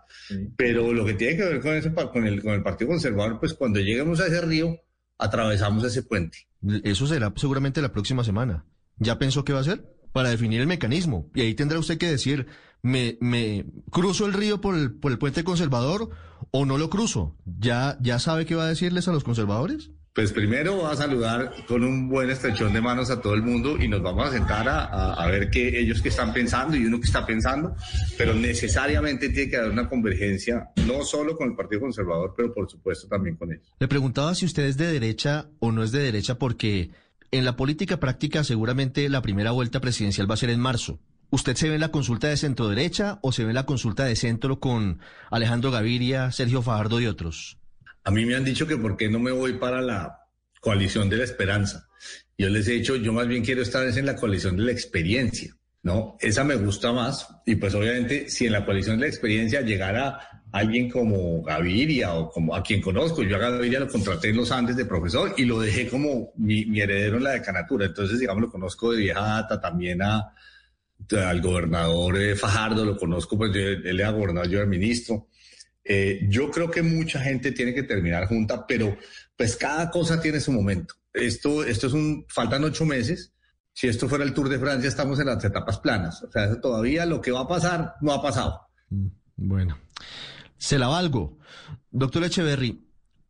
Pero 0.55 0.93
lo 0.93 1.03
que 1.03 1.15
tiene 1.15 1.35
que 1.35 1.43
ver 1.43 1.59
con 1.59 1.73
eso, 1.73 1.93
con 1.93 2.25
el, 2.25 2.41
con 2.41 2.53
el 2.53 2.63
Partido 2.63 2.91
Conservador, 2.91 3.41
pues 3.41 3.53
cuando 3.55 3.81
lleguemos 3.81 4.21
a 4.21 4.27
ese 4.27 4.39
río, 4.39 4.79
atravesamos 5.17 5.83
ese 5.83 6.03
puente. 6.03 6.47
Eso 6.83 7.07
será 7.07 7.33
seguramente 7.36 7.81
la 7.81 7.91
próxima 7.91 8.24
semana. 8.24 8.65
¿Ya 8.97 9.19
pensó 9.19 9.43
qué 9.43 9.53
va 9.53 9.59
a 9.59 9.62
hacer? 9.62 9.86
Para 10.12 10.29
definir 10.29 10.62
el 10.62 10.67
mecanismo. 10.67 11.29
Y 11.36 11.41
ahí 11.41 11.53
tendrá 11.53 11.79
usted 11.79 11.97
que 11.97 12.09
decir, 12.09 12.47
¿me, 12.81 13.17
me 13.21 13.65
cruzo 13.91 14.25
el 14.25 14.33
río 14.33 14.62
por 14.62 14.75
el, 14.75 14.93
por 14.93 15.12
el 15.12 15.17
puente 15.17 15.43
conservador 15.43 16.09
o 16.51 16.65
no 16.65 16.77
lo 16.77 16.89
cruzo? 16.89 17.38
¿Ya, 17.45 17.97
¿Ya 18.01 18.19
sabe 18.19 18.45
qué 18.45 18.55
va 18.55 18.63
a 18.63 18.69
decirles 18.69 19.07
a 19.07 19.12
los 19.12 19.24
conservadores? 19.24 19.91
Pues 20.17 20.33
primero 20.33 20.79
va 20.79 20.93
a 20.93 20.95
saludar 20.95 21.53
con 21.67 21.83
un 21.83 22.09
buen 22.09 22.31
estrechón 22.31 22.74
de 22.74 22.81
manos 22.81 23.12
a 23.12 23.21
todo 23.21 23.36
el 23.36 23.43
mundo 23.43 23.77
y 23.79 23.88
nos 23.88 24.01
vamos 24.01 24.27
a 24.27 24.31
sentar 24.31 24.67
a, 24.67 25.13
a, 25.13 25.27
ver 25.27 25.51
qué 25.51 25.79
ellos 25.79 26.01
que 26.01 26.09
están 26.09 26.33
pensando 26.33 26.75
y 26.75 26.88
uno 26.88 27.00
que 27.00 27.05
está 27.05 27.24
pensando, 27.24 27.75
pero 28.17 28.33
necesariamente 28.33 29.29
tiene 29.29 29.51
que 29.51 29.57
haber 29.57 29.69
una 29.69 29.88
convergencia, 29.88 30.69
no 30.88 31.03
solo 31.03 31.38
con 31.38 31.50
el 31.50 31.55
Partido 31.55 31.81
Conservador, 31.81 32.33
pero 32.36 32.51
por 32.51 32.67
supuesto 32.67 33.07
también 33.07 33.36
con 33.36 33.51
ellos. 33.51 33.71
Le 33.77 33.88
preguntaba 33.88 34.33
si 34.33 34.47
usted 34.47 34.63
es 34.63 34.75
de 34.77 34.91
derecha 34.91 35.50
o 35.59 35.71
no 35.71 35.83
es 35.83 35.91
de 35.91 36.00
derecha 36.00 36.39
porque 36.39 36.89
en 37.29 37.45
la 37.45 37.55
política 37.55 38.00
práctica 38.00 38.43
seguramente 38.43 39.07
la 39.09 39.21
primera 39.21 39.51
vuelta 39.51 39.81
presidencial 39.81 40.27
va 40.27 40.33
a 40.33 40.38
ser 40.38 40.50
en 40.50 40.59
marzo. 40.59 41.00
¿Usted 41.29 41.55
se 41.55 41.69
ve 41.69 41.75
en 41.75 41.81
la 41.81 41.91
consulta 41.91 42.27
de 42.27 42.38
centro 42.38 42.69
derecha 42.69 43.19
o 43.21 43.31
se 43.31 43.43
ve 43.43 43.51
en 43.51 43.55
la 43.55 43.67
consulta 43.67 44.05
de 44.05 44.15
centro 44.15 44.59
con 44.59 44.97
Alejandro 45.29 45.69
Gaviria, 45.69 46.31
Sergio 46.31 46.63
Fajardo 46.63 47.00
y 47.01 47.05
otros? 47.05 47.59
A 48.07 48.11
mí 48.11 48.25
me 48.25 48.37
han 48.37 48.45
dicho 48.45 48.65
que 48.65 48.77
por 48.77 48.95
qué 48.95 49.09
no 49.09 49.19
me 49.19 49.33
voy 49.33 49.55
para 49.55 49.81
la 49.81 50.17
coalición 50.61 51.09
de 51.09 51.17
la 51.17 51.25
esperanza. 51.25 51.89
Yo 52.37 52.47
les 52.47 52.65
he 52.69 52.71
dicho, 52.71 52.95
yo 52.95 53.11
más 53.11 53.27
bien 53.27 53.43
quiero 53.43 53.61
estar 53.61 53.85
en 53.85 54.05
la 54.05 54.15
coalición 54.15 54.55
de 54.55 54.63
la 54.63 54.71
experiencia, 54.71 55.53
¿no? 55.83 56.15
Esa 56.21 56.45
me 56.45 56.55
gusta 56.55 56.93
más 56.93 57.27
y 57.45 57.57
pues 57.57 57.75
obviamente 57.75 58.29
si 58.29 58.45
en 58.45 58.53
la 58.53 58.63
coalición 58.63 58.95
de 58.95 59.01
la 59.01 59.09
experiencia 59.09 59.59
llegara 59.59 60.41
alguien 60.53 60.89
como 60.89 61.43
Gaviria 61.43 62.13
o 62.13 62.29
como 62.29 62.55
a 62.55 62.63
quien 62.63 62.81
conozco. 62.81 63.23
Yo 63.23 63.35
a 63.35 63.39
Gaviria 63.39 63.81
lo 63.81 63.89
contraté 63.89 64.29
en 64.29 64.37
los 64.37 64.53
Andes 64.53 64.77
de 64.77 64.85
profesor 64.85 65.33
y 65.35 65.43
lo 65.43 65.59
dejé 65.59 65.89
como 65.89 66.31
mi, 66.37 66.79
heredero 66.79 67.17
en 67.17 67.25
la 67.25 67.31
decanatura. 67.31 67.87
Entonces, 67.87 68.19
digamos, 68.19 68.41
lo 68.41 68.49
conozco 68.49 68.93
de 68.93 68.99
vieja 68.99 69.19
data 69.19 69.59
también 69.59 70.01
a, 70.01 70.33
al 71.11 71.41
gobernador 71.41 72.21
eh, 72.21 72.37
Fajardo, 72.37 72.85
lo 72.85 72.95
conozco, 72.95 73.37
pues 73.37 73.53
él 73.53 73.99
era 73.99 74.11
gobernador, 74.11 74.49
yo 74.49 74.59
era 74.59 74.65
ministro. 74.65 75.27
Eh, 75.89 76.27
yo 76.27 76.51
creo 76.51 76.70
que 76.70 76.82
mucha 76.82 77.22
gente 77.22 77.53
tiene 77.53 77.74
que 77.74 77.84
terminar 77.84 78.27
junta, 78.27 78.67
pero 78.67 78.98
pues 79.38 79.56
cada 79.56 79.89
cosa 79.89 80.20
tiene 80.20 80.41
su 80.41 80.51
momento. 80.51 80.96
Esto, 81.13 81.63
esto 81.63 81.88
es 81.88 81.94
un, 81.94 82.25
faltan 82.27 82.63
ocho 82.65 82.86
meses. 82.86 83.34
Si 83.72 83.88
esto 83.88 84.10
fuera 84.10 84.25
el 84.25 84.34
Tour 84.34 84.50
de 84.50 84.60
Francia, 84.60 84.89
estamos 84.89 85.20
en 85.20 85.27
las 85.27 85.44
etapas 85.46 85.79
planas. 85.79 86.22
O 86.24 86.32
sea, 86.32 86.60
todavía 86.60 87.06
lo 87.06 87.22
que 87.22 87.32
va 87.32 87.41
a 87.41 87.48
pasar 87.48 87.94
no 88.01 88.12
ha 88.12 88.22
pasado. 88.22 88.67
Mm, 88.89 89.08
bueno, 89.38 89.77
se 90.58 90.77
la 90.77 90.88
valgo. 90.88 91.38
Doctor 91.91 92.25
Echeverry, 92.25 92.84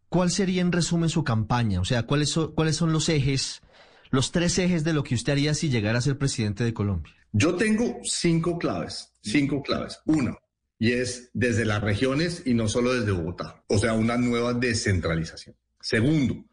¿cuál 0.10 0.32
sería 0.32 0.62
en 0.62 0.72
resumen 0.72 1.10
su 1.10 1.24
campaña? 1.24 1.80
O 1.80 1.86
sea, 1.86 2.04
¿cuáles 2.04 2.30
son, 2.30 2.54
cuáles 2.54 2.76
son 2.76 2.92
los 2.92 3.08
ejes, 3.10 3.62
los 4.10 4.32
tres 4.32 4.58
ejes 4.58 4.84
de 4.84 4.94
lo 4.94 5.04
que 5.04 5.16
usted 5.16 5.34
haría 5.34 5.54
si 5.54 5.70
llegara 5.70 6.00
a 6.00 6.02
ser 6.02 6.18
presidente 6.18 6.64
de 6.64 6.74
Colombia? 6.74 7.14
Yo 7.34 7.56
tengo 7.56 8.00
cinco 8.04 8.58
claves, 8.58 9.14
cinco 9.22 9.62
claves. 9.62 10.00
Uno, 10.06 10.38
y 10.80 10.94
es 10.94 11.30
desde 11.34 11.66
las 11.66 11.82
regiones 11.82 12.44
y 12.46 12.54
no 12.54 12.68
solo 12.68 12.94
desde 12.94 13.12
Bogotá, 13.12 13.64
o 13.68 13.78
sea, 13.78 13.94
una 13.94 14.18
nueva 14.18 14.54
descentralización. 14.54 15.56
Segundo, 15.82 16.46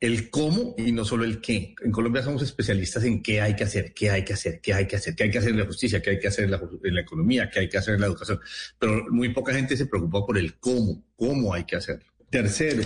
el 0.00 0.30
cómo 0.30 0.74
y 0.76 0.92
no 0.92 1.04
solo 1.04 1.24
el 1.24 1.40
qué. 1.40 1.74
En 1.82 1.90
Colombia 1.90 2.22
somos 2.22 2.42
especialistas 2.42 3.04
en 3.04 3.22
qué 3.22 3.40
hay 3.40 3.56
que 3.56 3.64
hacer, 3.64 3.94
qué 3.94 4.10
hay 4.10 4.24
que 4.24 4.34
hacer, 4.34 4.60
qué 4.60 4.74
hay 4.74 4.86
que 4.86 4.96
hacer, 4.96 5.14
qué 5.14 5.24
hay 5.24 5.30
que 5.30 5.38
hacer 5.38 5.50
en 5.50 5.58
la 5.58 5.66
justicia, 5.66 6.02
qué 6.02 6.10
hay 6.10 6.18
que 6.18 6.28
hacer 6.28 6.44
en 6.44 6.50
la, 6.50 7.00
economía, 7.00 7.50
qué 7.50 7.60
hay 7.60 7.68
que 7.68 7.78
hacer 7.78 7.94
en 7.94 8.00
la 8.02 8.06
educación. 8.06 8.40
Pero 8.78 9.06
muy 9.10 9.30
poca 9.30 9.54
gente 9.54 9.76
se 9.76 9.86
preocupa 9.86 10.24
por 10.24 10.38
el 10.38 10.58
cómo, 10.58 11.04
cómo 11.16 11.54
hay 11.54 11.64
que 11.64 11.76
hacerlo. 11.76 12.04
Tercero, 12.30 12.82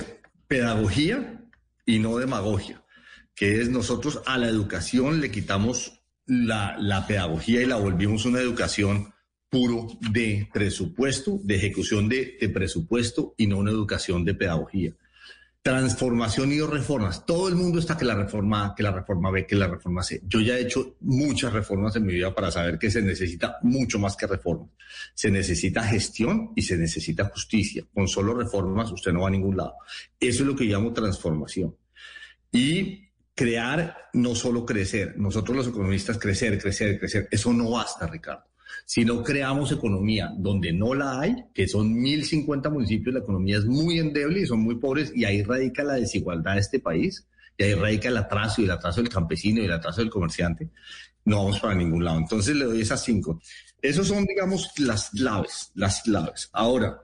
pedagogía 0.46 1.44
y 1.84 1.98
no 1.98 2.18
demagogia, 2.18 2.84
que 3.34 3.60
es 3.60 3.68
nosotros 3.68 4.22
a 4.26 4.38
la 4.38 4.48
educación 4.48 5.20
le 5.20 5.30
quitamos 5.30 6.02
la, 6.26 6.76
la 6.78 7.06
pedagogía 7.06 7.60
y 7.60 7.66
la 7.66 7.76
volvimos 7.76 8.24
una 8.24 8.40
educación 8.40 9.12
puro 9.50 9.88
de 10.12 10.48
presupuesto, 10.52 11.40
de 11.42 11.56
ejecución 11.56 12.08
de, 12.08 12.38
presupuesto 12.54 13.34
y 13.36 13.48
no 13.48 13.58
una 13.58 13.72
educación 13.72 14.24
de 14.24 14.34
pedagogía 14.34 14.94
transformación 15.62 16.52
y 16.52 16.60
reformas. 16.62 17.26
Todo 17.26 17.48
el 17.48 17.54
mundo 17.54 17.80
está 17.80 17.94
que 17.94 18.06
la 18.06 18.14
reforma, 18.14 18.72
que 18.74 18.82
la 18.82 18.92
reforma 18.92 19.30
B, 19.30 19.46
que 19.46 19.56
la 19.56 19.66
reforma 19.66 20.02
C. 20.02 20.22
Yo 20.26 20.40
ya 20.40 20.56
he 20.56 20.62
hecho 20.62 20.96
muchas 21.00 21.52
reformas 21.52 21.94
en 21.96 22.06
mi 22.06 22.14
vida 22.14 22.34
para 22.34 22.50
saber 22.50 22.78
que 22.78 22.90
se 22.90 23.02
necesita 23.02 23.58
mucho 23.60 23.98
más 23.98 24.16
que 24.16 24.26
reformas. 24.26 24.70
Se 25.12 25.30
necesita 25.30 25.82
gestión 25.82 26.52
y 26.56 26.62
se 26.62 26.78
necesita 26.78 27.26
justicia. 27.26 27.84
Con 27.92 28.08
solo 28.08 28.32
reformas 28.32 28.90
usted 28.90 29.12
no 29.12 29.20
va 29.20 29.28
a 29.28 29.32
ningún 29.32 29.58
lado. 29.58 29.74
Eso 30.18 30.44
es 30.44 30.48
lo 30.48 30.56
que 30.56 30.64
llamo 30.64 30.94
transformación. 30.94 31.76
Y 32.50 33.10
crear, 33.34 34.08
no 34.14 34.34
solo 34.34 34.64
crecer. 34.64 35.18
Nosotros 35.18 35.58
los 35.58 35.68
economistas 35.68 36.18
crecer, 36.18 36.58
crecer, 36.58 36.98
crecer. 36.98 37.28
Eso 37.30 37.52
no 37.52 37.70
basta, 37.72 38.06
Ricardo. 38.06 38.49
Si 38.84 39.04
no 39.04 39.22
creamos 39.22 39.72
economía 39.72 40.32
donde 40.36 40.72
no 40.72 40.94
la 40.94 41.20
hay, 41.20 41.44
que 41.54 41.68
son 41.68 41.94
1.050 41.94 42.70
municipios, 42.70 43.14
la 43.14 43.20
economía 43.20 43.58
es 43.58 43.66
muy 43.66 43.98
endeble 43.98 44.40
y 44.40 44.46
son 44.46 44.60
muy 44.60 44.76
pobres 44.76 45.12
y 45.14 45.24
ahí 45.24 45.42
radica 45.42 45.84
la 45.84 45.94
desigualdad 45.94 46.54
de 46.54 46.60
este 46.60 46.80
país 46.80 47.26
y 47.56 47.64
ahí 47.64 47.74
radica 47.74 48.08
el 48.08 48.16
atraso 48.16 48.60
y 48.60 48.64
el 48.64 48.70
atraso 48.70 49.00
del 49.00 49.10
campesino 49.10 49.60
y 49.60 49.66
el 49.66 49.72
atraso 49.72 50.00
del 50.00 50.10
comerciante, 50.10 50.70
no 51.24 51.44
vamos 51.44 51.60
para 51.60 51.74
ningún 51.74 52.04
lado. 52.04 52.18
Entonces 52.18 52.56
le 52.56 52.64
doy 52.64 52.80
esas 52.80 53.02
cinco. 53.04 53.40
Esos 53.82 54.08
son, 54.08 54.24
digamos, 54.24 54.70
las 54.78 55.10
claves, 55.10 55.70
las 55.74 56.02
claves. 56.02 56.50
Ahora, 56.52 57.02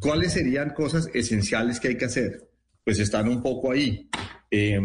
¿cuáles 0.00 0.32
serían 0.32 0.70
cosas 0.70 1.08
esenciales 1.14 1.80
que 1.80 1.88
hay 1.88 1.96
que 1.96 2.04
hacer? 2.04 2.48
Pues 2.84 2.98
están 2.98 3.28
un 3.28 3.42
poco 3.42 3.72
ahí. 3.72 4.08
Eh, 4.50 4.80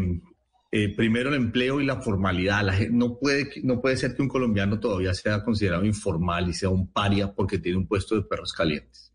eh, 0.74 0.96
primero 0.96 1.30
el 1.30 1.36
empleo 1.36 1.82
y 1.82 1.86
la 1.86 2.02
formalidad. 2.02 2.64
No, 2.92 3.20
puede, 3.20 3.50
no 3.64 3.82
puede 3.82 3.98
ser 3.98 4.16
que 4.16 4.22
un 4.22 4.30
colombiano 4.30 4.80
todavía 4.80 5.14
sea 5.14 5.44
considerado 5.44 5.84
informal 5.84 6.50
y 6.50 6.54
sea 6.54 6.70
un 6.70 6.92
paria 6.92 7.34
porque 7.34 7.60
tiene 7.60 7.78
un 7.78 7.88
puesto 7.88 8.16
de 8.16 8.22
perros 8.22 8.54
calientes. 8.54 9.12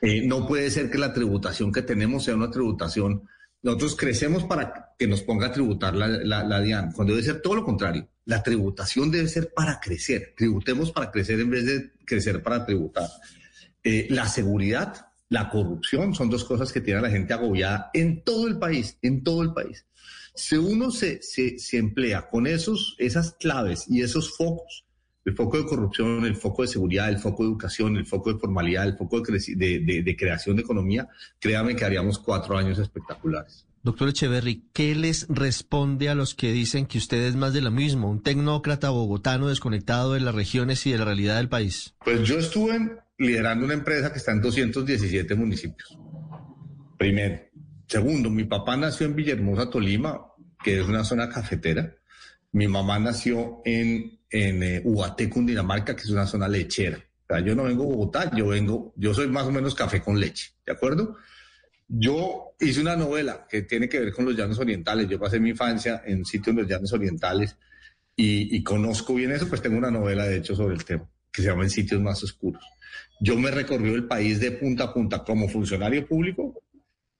Eh, 0.00 0.24
no 0.24 0.46
puede 0.46 0.70
ser 0.70 0.90
que 0.90 0.98
la 0.98 1.12
tributación 1.12 1.72
que 1.72 1.82
tenemos 1.82 2.24
sea 2.24 2.36
una 2.36 2.50
tributación. 2.50 3.24
Nosotros 3.62 3.96
crecemos 3.96 4.44
para 4.44 4.94
que 4.96 5.08
nos 5.08 5.22
ponga 5.22 5.46
a 5.46 5.52
tributar 5.52 5.96
la, 5.96 6.06
la, 6.06 6.60
DIAN, 6.60 6.92
cuando 6.92 7.14
debe 7.14 7.24
ser 7.24 7.42
todo 7.42 7.56
lo 7.56 7.64
contrario. 7.64 8.08
La 8.26 8.42
tributación 8.42 9.10
debe 9.10 9.26
ser 9.26 9.52
para 9.52 9.80
crecer. 9.80 10.34
Tributemos 10.36 10.92
para 10.92 11.10
crecer 11.10 11.40
en 11.40 11.50
vez 11.50 11.66
de 11.66 11.92
crecer 12.04 12.42
para 12.42 12.64
tributar. 12.64 13.08
Eh, 13.82 14.06
la 14.10 14.28
seguridad, 14.28 15.08
la 15.28 15.48
corrupción 15.48 16.14
son 16.14 16.30
dos 16.30 16.44
cosas 16.44 16.72
que 16.72 16.80
tiene 16.80 17.00
a 17.00 17.02
la 17.02 17.10
gente 17.10 17.34
agobiada 17.34 17.90
en 17.94 18.22
todo 18.22 18.46
el 18.46 18.58
país, 18.58 18.98
en 19.02 19.24
todo 19.24 19.42
el 19.42 19.52
país. 19.52 19.86
Si 20.34 20.56
uno 20.56 20.90
se, 20.90 21.22
se, 21.22 21.78
emplea 21.78 22.28
con 22.28 22.46
esos, 22.46 22.96
esas 22.98 23.36
claves 23.38 23.86
y 23.88 24.02
esos 24.02 24.36
focos, 24.36 24.84
el 25.24 25.34
foco 25.34 25.58
de 25.58 25.64
corrupción, 25.64 26.24
el 26.24 26.36
foco 26.36 26.62
de 26.62 26.68
seguridad, 26.68 27.08
el 27.08 27.18
foco 27.18 27.44
de 27.44 27.50
educación, 27.50 27.96
el 27.96 28.04
foco 28.04 28.32
de 28.32 28.38
formalidad, 28.38 28.86
el 28.86 28.96
foco 28.96 29.20
de, 29.20 30.02
de, 30.02 30.16
creación 30.16 30.56
de 30.56 30.62
economía, 30.62 31.08
créame 31.38 31.76
que 31.76 31.84
haríamos 31.84 32.18
cuatro 32.18 32.58
años 32.58 32.78
espectaculares. 32.78 33.64
Doctor 33.84 34.08
Echeverry, 34.08 34.64
¿qué 34.72 34.94
les 34.94 35.26
responde 35.28 36.08
a 36.08 36.14
los 36.14 36.34
que 36.34 36.52
dicen 36.52 36.86
que 36.86 36.98
usted 36.98 37.22
es 37.26 37.36
más 37.36 37.52
de 37.52 37.60
lo 37.60 37.70
mismo, 37.70 38.10
un 38.10 38.22
tecnócrata 38.22 38.90
bogotano 38.90 39.48
desconectado 39.48 40.14
de 40.14 40.20
las 40.20 40.34
regiones 40.34 40.84
y 40.86 40.92
de 40.92 40.98
la 40.98 41.04
realidad 41.04 41.36
del 41.36 41.48
país? 41.48 41.94
Pues 42.04 42.26
yo 42.26 42.38
estuve 42.38 42.98
liderando 43.18 43.66
una 43.66 43.74
empresa 43.74 44.10
que 44.10 44.18
está 44.18 44.32
en 44.32 44.40
217 44.40 45.34
municipios. 45.34 45.98
Primero. 46.98 47.53
Segundo, 47.86 48.30
mi 48.30 48.44
papá 48.44 48.76
nació 48.76 49.06
en 49.06 49.16
Villahermosa, 49.16 49.70
Tolima, 49.70 50.26
que 50.62 50.80
es 50.80 50.86
una 50.86 51.04
zona 51.04 51.28
cafetera. 51.28 51.94
Mi 52.52 52.66
mamá 52.66 52.98
nació 52.98 53.60
en, 53.64 54.20
en 54.30 54.62
eh, 54.62 54.82
Ubaté, 54.84 55.28
Cundinamarca, 55.28 55.94
que 55.94 56.02
es 56.02 56.10
una 56.10 56.26
zona 56.26 56.48
lechera. 56.48 56.98
O 56.98 57.26
sea, 57.26 57.40
yo 57.40 57.54
no 57.54 57.64
vengo 57.64 57.84
de 57.84 57.90
Bogotá, 57.90 58.30
yo 58.36 58.48
vengo, 58.48 58.92
yo 58.96 59.14
soy 59.14 59.28
más 59.28 59.46
o 59.46 59.52
menos 59.52 59.74
café 59.74 60.00
con 60.00 60.18
leche, 60.18 60.52
¿de 60.64 60.72
acuerdo? 60.72 61.16
Yo 61.88 62.54
hice 62.60 62.80
una 62.80 62.96
novela 62.96 63.46
que 63.48 63.62
tiene 63.62 63.88
que 63.88 64.00
ver 64.00 64.12
con 64.12 64.24
los 64.24 64.36
llanos 64.36 64.58
orientales. 64.58 65.08
Yo 65.08 65.18
pasé 65.18 65.38
mi 65.38 65.50
infancia 65.50 66.02
en 66.06 66.24
sitios 66.24 66.48
en 66.48 66.62
los 66.62 66.68
llanos 66.68 66.92
orientales 66.92 67.56
y, 68.16 68.56
y 68.56 68.62
conozco 68.62 69.14
bien 69.14 69.32
eso, 69.32 69.48
pues 69.48 69.60
tengo 69.60 69.76
una 69.76 69.90
novela 69.90 70.24
de 70.24 70.38
hecho 70.38 70.54
sobre 70.56 70.74
el 70.74 70.84
tema 70.84 71.08
que 71.34 71.42
se 71.42 71.48
llama 71.48 71.64
En 71.64 71.70
sitios 71.70 72.00
más 72.00 72.22
oscuros. 72.22 72.62
Yo 73.20 73.36
me 73.36 73.50
recorrí 73.50 73.92
el 73.92 74.06
país 74.06 74.38
de 74.38 74.52
punta 74.52 74.84
a 74.84 74.94
punta 74.94 75.24
como 75.24 75.48
funcionario 75.48 76.06
público 76.06 76.63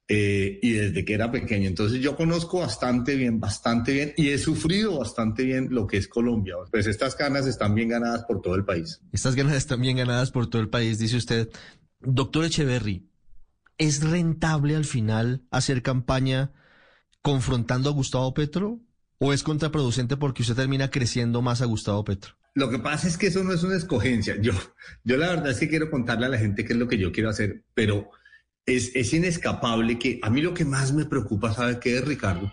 eh, 0.07 0.59
y 0.61 0.73
desde 0.73 1.05
que 1.05 1.15
era 1.15 1.31
pequeño. 1.31 1.69
Entonces 1.69 2.01
yo 2.01 2.17
conozco 2.17 2.61
bastante 2.61 3.17
bien, 3.17 3.41
bastante 3.41 3.93
bien 3.93 4.15
y 4.17 4.29
he 4.29 4.39
sufrido 4.39 4.99
bastante 4.99 5.45
bien 5.45 5.69
lo 5.71 5.87
que 5.87 5.97
es 5.97 6.09
Colombia. 6.09 6.57
Pues 6.71 6.87
estas 6.87 7.17
ganas 7.17 7.47
están 7.47 7.75
bien 7.75 7.89
ganadas 7.89 8.25
por 8.25 8.43
todo 8.43 8.55
el 8.55 8.65
país. 8.65 9.01
Estas 9.13 9.35
ganas 9.35 9.57
están 9.57 9.81
bien 9.81 9.97
ganadas 9.97 10.31
por 10.31 10.49
todo 10.49 10.61
el 10.61 10.69
país, 10.69 10.99
dice 10.99 11.17
usted. 11.17 11.49
Doctor 12.01 12.45
Echeverry, 12.45 13.09
¿es 13.79 14.03
rentable 14.03 14.77
al 14.77 14.85
final 14.85 15.43
hacer 15.51 15.83
campaña 15.83 16.53
confrontando 17.23 17.89
a 17.89 17.93
Gustavo 17.93 18.35
Petro 18.35 18.81
o 19.19 19.33
es 19.33 19.43
contraproducente 19.43 20.19
porque 20.19 20.43
usted 20.43 20.55
termina 20.55 20.91
creciendo 20.91 21.41
más 21.41 21.63
a 21.63 21.65
Gustavo 21.65 22.05
Petro? 22.05 22.35
Lo 22.55 22.71
que 22.71 22.79
pasa 22.79 23.09
es 23.09 23.17
que 23.17 23.29
eso 23.29 23.43
no 23.43 23.53
es 23.53 23.63
una 23.63 23.77
escogencia. 23.77 24.37
Yo, 24.41 24.53
yo 25.03 25.17
la 25.17 25.31
verdad 25.31 25.51
es 25.51 25.59
que 25.59 25.69
quiero 25.69 25.91
contarle 25.91 26.27
a 26.27 26.29
la 26.29 26.39
gente 26.39 26.65
qué 26.65 26.75
es 26.75 26.79
lo 26.79 26.87
que 26.87 26.99
yo 26.99 27.11
quiero 27.11 27.31
hacer, 27.31 27.65
pero 27.73 28.11
es, 28.67 29.13
inescapable 29.13 29.99
que 29.99 30.19
a 30.23 30.31
mí 30.31 30.41
lo 30.41 30.55
que 30.55 30.65
más 30.65 30.93
me 30.93 31.05
preocupa, 31.05 31.53
¿sabe 31.53 31.79
qué 31.79 31.99
es, 31.99 32.05
Ricardo? 32.05 32.53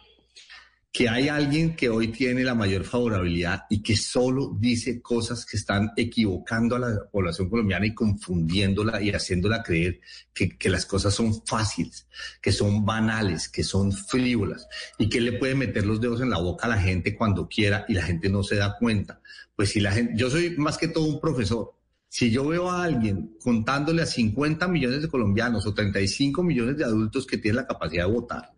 Que 0.92 1.08
hay 1.08 1.30
alguien 1.30 1.78
que 1.78 1.88
hoy 1.88 2.10
tiene 2.10 2.44
la 2.44 2.54
mayor 2.54 2.84
favorabilidad 2.84 3.64
y 3.70 3.82
que 3.82 3.96
solo 3.96 4.58
dice 4.60 5.02
cosas 5.02 5.46
que 5.46 5.56
están 5.56 5.92
equivocando 5.96 6.76
a 6.76 6.80
la 6.80 7.10
población 7.10 7.50
colombiana 7.50 7.86
y 7.86 7.96
confundiéndola 7.96 9.02
y 9.02 9.10
haciéndola 9.12 9.64
creer 9.64 10.02
que, 10.34 10.58
que 10.58 10.70
las 10.70 10.86
cosas 10.86 11.14
son 11.14 11.46
fáciles, 11.46 12.08
que 12.42 12.52
son 12.52 12.86
banales, 12.86 13.48
que 13.48 13.64
son 13.64 13.94
frívolas 13.94 14.68
y 14.98 15.08
que 15.08 15.22
le 15.22 15.32
puede 15.34 15.56
meter 15.56 15.86
los 15.86 16.02
dedos 16.02 16.20
en 16.20 16.30
la 16.30 16.40
boca 16.40 16.68
a 16.68 16.72
la 16.72 16.82
gente 16.82 17.16
cuando 17.16 17.48
quiera 17.48 17.86
y 17.88 17.94
la 17.94 18.04
gente 18.04 18.30
no 18.30 18.44
se 18.44 18.58
da 18.58 18.76
cuenta. 18.78 19.22
Pues 19.56 19.70
si 19.70 19.80
la 19.80 19.94
gente, 19.94 20.12
yo 20.18 20.30
soy 20.30 20.58
más 20.58 20.78
que 20.78 20.90
todo 20.90 21.06
un 21.06 21.22
profesor 21.22 21.74
si 22.14 22.30
yo 22.30 22.46
veo 22.46 22.70
a 22.70 22.84
alguien 22.84 23.38
contándole 23.40 24.02
a 24.02 24.06
50 24.06 24.68
millones 24.68 25.02
de 25.02 25.08
colombianos 25.08 25.66
o 25.66 25.74
35 25.74 26.44
millones 26.44 26.76
de 26.76 26.84
adultos 26.84 27.26
que 27.26 27.38
tienen 27.38 27.56
la 27.56 27.68
capacidad 27.68 28.06
de 28.06 28.12
votar 28.12 28.52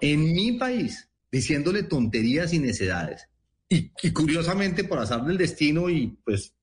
en 0.00 0.32
mi 0.32 0.52
país, 0.52 1.10
diciéndole 1.28 1.82
tonterías 1.82 2.52
y 2.52 2.60
necedades, 2.60 3.26
y, 3.68 3.90
curiosamente 4.12 4.84
por 4.84 5.00
azar 5.00 5.24
del 5.24 5.38
destino 5.38 5.90
y 5.90 6.18
pues 6.24 6.54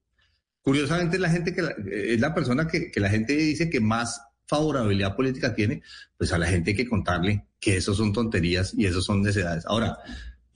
curiosamente 0.61 1.17
es 1.17 1.21
la 1.21 1.29
gente 1.29 1.53
que 1.53 2.13
es 2.13 2.21
la 2.21 2.33
persona 2.33 2.65
que, 2.65 2.91
la 2.95 3.09
gente 3.09 3.35
dice 3.35 3.69
que 3.69 3.81
más 3.81 4.21
favorabilidad 4.45 5.17
política 5.17 5.53
tiene, 5.53 5.81
pues 6.17 6.31
a 6.31 6.37
la 6.37 6.47
gente 6.47 6.71
hay 6.71 6.77
que 6.77 6.87
contarle 6.87 7.45
que 7.59 7.75
eso 7.75 7.93
son 7.93 8.13
tonterías 8.13 8.73
y 8.73 8.85
eso 8.85 9.01
son 9.01 9.21
necedades. 9.21 9.65
Ahora, 9.65 9.97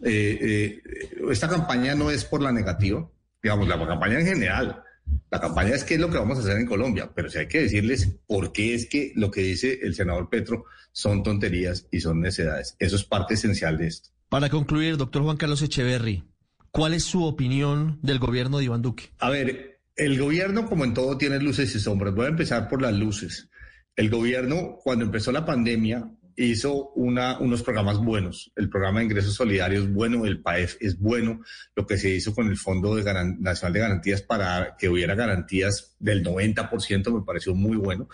eh, 0.01 0.39
eh, 0.41 0.81
esta 1.29 1.49
campaña 1.49 1.95
no 1.95 2.09
es 2.09 2.23
por 2.23 2.41
la 2.41 2.53
negativa, 2.53 3.05
digamos, 3.43 3.67
la 3.67 3.85
campaña 3.85 4.21
en 4.21 4.25
general 4.25 4.85
La 5.29 5.39
campaña 5.39 5.75
es 5.75 5.83
qué 5.83 5.95
es 5.95 5.99
lo 5.99 6.09
que 6.09 6.17
vamos 6.17 6.37
a 6.37 6.41
hacer 6.41 6.57
en 6.57 6.65
Colombia, 6.65 7.11
pero 7.15 7.29
si 7.29 7.37
hay 7.39 7.47
que 7.47 7.61
decirles 7.61 8.17
por 8.27 8.51
qué 8.51 8.73
es 8.73 8.87
que 8.87 9.13
lo 9.15 9.31
que 9.31 9.41
dice 9.41 9.79
el 9.81 9.95
senador 9.95 10.29
Petro 10.29 10.65
son 10.91 11.23
tonterías 11.23 11.87
y 11.91 12.01
son 12.01 12.19
necedades. 12.19 12.75
Eso 12.79 12.95
es 12.95 13.03
parte 13.05 13.35
esencial 13.35 13.77
de 13.77 13.87
esto. 13.87 14.09
Para 14.29 14.49
concluir, 14.49 14.97
doctor 14.97 15.23
Juan 15.23 15.37
Carlos 15.37 15.61
Echeverry, 15.61 16.23
¿cuál 16.71 16.93
es 16.93 17.03
su 17.03 17.23
opinión 17.23 17.99
del 18.01 18.19
gobierno 18.19 18.57
de 18.57 18.65
Iván 18.65 18.81
Duque? 18.81 19.09
A 19.19 19.29
ver, 19.29 19.79
el 19.95 20.19
gobierno, 20.19 20.67
como 20.67 20.83
en 20.83 20.93
todo, 20.93 21.17
tiene 21.17 21.39
luces 21.39 21.73
y 21.75 21.79
sombras. 21.79 22.13
Voy 22.13 22.25
a 22.25 22.29
empezar 22.29 22.67
por 22.67 22.81
las 22.81 22.93
luces. 22.93 23.49
El 23.95 24.09
gobierno, 24.09 24.79
cuando 24.83 25.05
empezó 25.05 25.31
la 25.31 25.45
pandemia, 25.45 26.09
hizo 26.35 26.89
unos 26.95 27.63
programas 27.63 27.97
buenos. 27.99 28.51
El 28.55 28.69
programa 28.69 28.99
de 28.99 29.05
ingresos 29.05 29.33
solidarios 29.33 29.85
es 29.85 29.93
bueno, 29.93 30.25
el 30.25 30.41
PAEF 30.41 30.77
es 30.79 30.97
bueno. 30.99 31.41
Lo 31.75 31.85
que 31.85 31.97
se 31.97 32.09
hizo 32.09 32.33
con 32.33 32.47
el 32.47 32.57
Fondo 32.57 32.95
Nacional 32.95 33.73
de 33.73 33.79
Garantías 33.79 34.21
para 34.21 34.75
que 34.77 34.89
hubiera 34.89 35.15
garantías 35.15 35.95
del 35.99 36.23
90% 36.23 37.13
me 37.13 37.25
pareció 37.25 37.55
muy 37.55 37.77
bueno. 37.77 38.07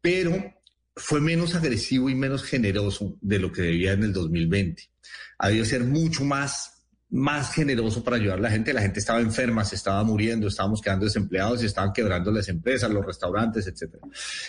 Pero 0.00 0.54
fue 0.96 1.20
menos 1.20 1.54
agresivo 1.54 2.08
y 2.08 2.14
menos 2.14 2.44
generoso 2.44 3.16
de 3.20 3.38
lo 3.38 3.50
que 3.52 3.62
debía 3.62 3.92
en 3.92 4.04
el 4.04 4.12
2020. 4.12 4.90
Ha 5.38 5.48
debido 5.48 5.64
ser 5.64 5.84
mucho 5.84 6.24
más 6.24 6.73
más 7.10 7.52
generoso 7.54 8.02
para 8.02 8.16
ayudar 8.16 8.38
a 8.38 8.42
la 8.42 8.50
gente. 8.50 8.72
La 8.72 8.82
gente 8.82 9.00
estaba 9.00 9.20
enferma, 9.20 9.64
se 9.64 9.76
estaba 9.76 10.02
muriendo, 10.04 10.48
estábamos 10.48 10.80
quedando 10.80 11.04
desempleados, 11.04 11.60
se 11.60 11.66
estaban 11.66 11.92
quebrando 11.92 12.32
las 12.32 12.48
empresas, 12.48 12.90
los 12.90 13.04
restaurantes, 13.04 13.66
etcétera. 13.66 14.06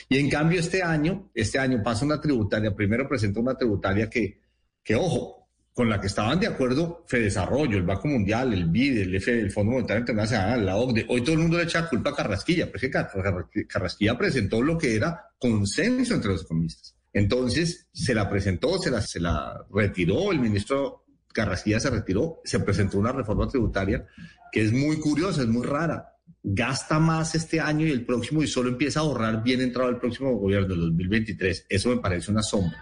Y 0.10 0.18
en 0.18 0.30
cambio 0.30 0.60
este 0.60 0.82
año, 0.82 1.30
este 1.34 1.60
año 1.60 1.82
pasa 1.84 2.06
una 2.06 2.20
tributaria, 2.20 2.76
primero 2.76 3.08
presenta 3.08 3.40
una 3.40 3.56
tributaria 3.56 4.10
que, 4.10 4.40
que 4.84 4.96
ojo, 4.96 5.46
con 5.76 5.90
la 5.90 6.00
que 6.00 6.08
estaban 6.08 6.40
de 6.40 6.48
acuerdo 6.48 7.04
Fedesarrollo, 7.06 7.78
el 7.78 7.84
Banco 7.84 8.08
Mundial, 8.08 8.54
el 8.54 8.66
BID, 8.70 9.02
el, 9.02 9.16
F, 9.16 9.38
el 9.38 9.52
Fondo 9.52 9.74
Monetario 9.74 10.00
Internacional, 10.00 10.66
la 10.66 10.78
OCDE. 10.78 11.06
Hoy 11.10 11.22
todo 11.22 11.34
el 11.34 11.42
mundo 11.42 11.58
le 11.58 11.64
echa 11.64 11.90
culpa 11.90 12.12
a 12.12 12.16
Carrasquilla, 12.16 12.72
pero 12.72 12.78
es 12.78 13.12
que 13.52 13.68
Carrasquilla 13.68 14.18
presentó 14.18 14.62
lo 14.62 14.78
que 14.78 14.96
era 14.96 15.32
consenso 15.38 16.14
entre 16.14 16.32
los 16.32 16.44
economistas. 16.44 16.96
Entonces 17.12 17.88
se 17.92 18.14
la 18.14 18.30
presentó, 18.30 18.78
se 18.78 18.90
la, 18.90 19.02
se 19.02 19.20
la 19.20 19.66
retiró 19.70 20.32
el 20.32 20.40
ministro 20.40 21.05
Carrasquilla 21.36 21.82
se 21.82 21.90
retiró, 21.90 22.42
se 22.46 22.62
presentó 22.62 22.98
una 22.98 23.12
reforma 23.12 23.48
tributaria 23.48 24.08
que 24.52 24.62
es 24.62 24.72
muy 24.72 25.00
curiosa, 25.00 25.42
es 25.42 25.48
muy 25.48 25.66
rara. 25.66 26.14
Gasta 26.42 26.98
más 26.98 27.36
este 27.36 27.60
año 27.60 27.86
y 27.86 27.92
el 27.92 28.06
próximo 28.06 28.42
y 28.42 28.48
solo 28.48 28.70
empieza 28.70 29.02
a 29.02 29.04
ahorrar 29.04 29.44
bien 29.44 29.60
entrado 29.60 29.90
el 29.90 29.98
próximo 29.98 30.34
gobierno, 30.38 30.74
el 30.74 30.80
2023. 30.80 31.66
Eso 31.68 31.90
me 31.90 31.98
parece 31.98 32.32
una 32.32 32.42
sombra. 32.42 32.82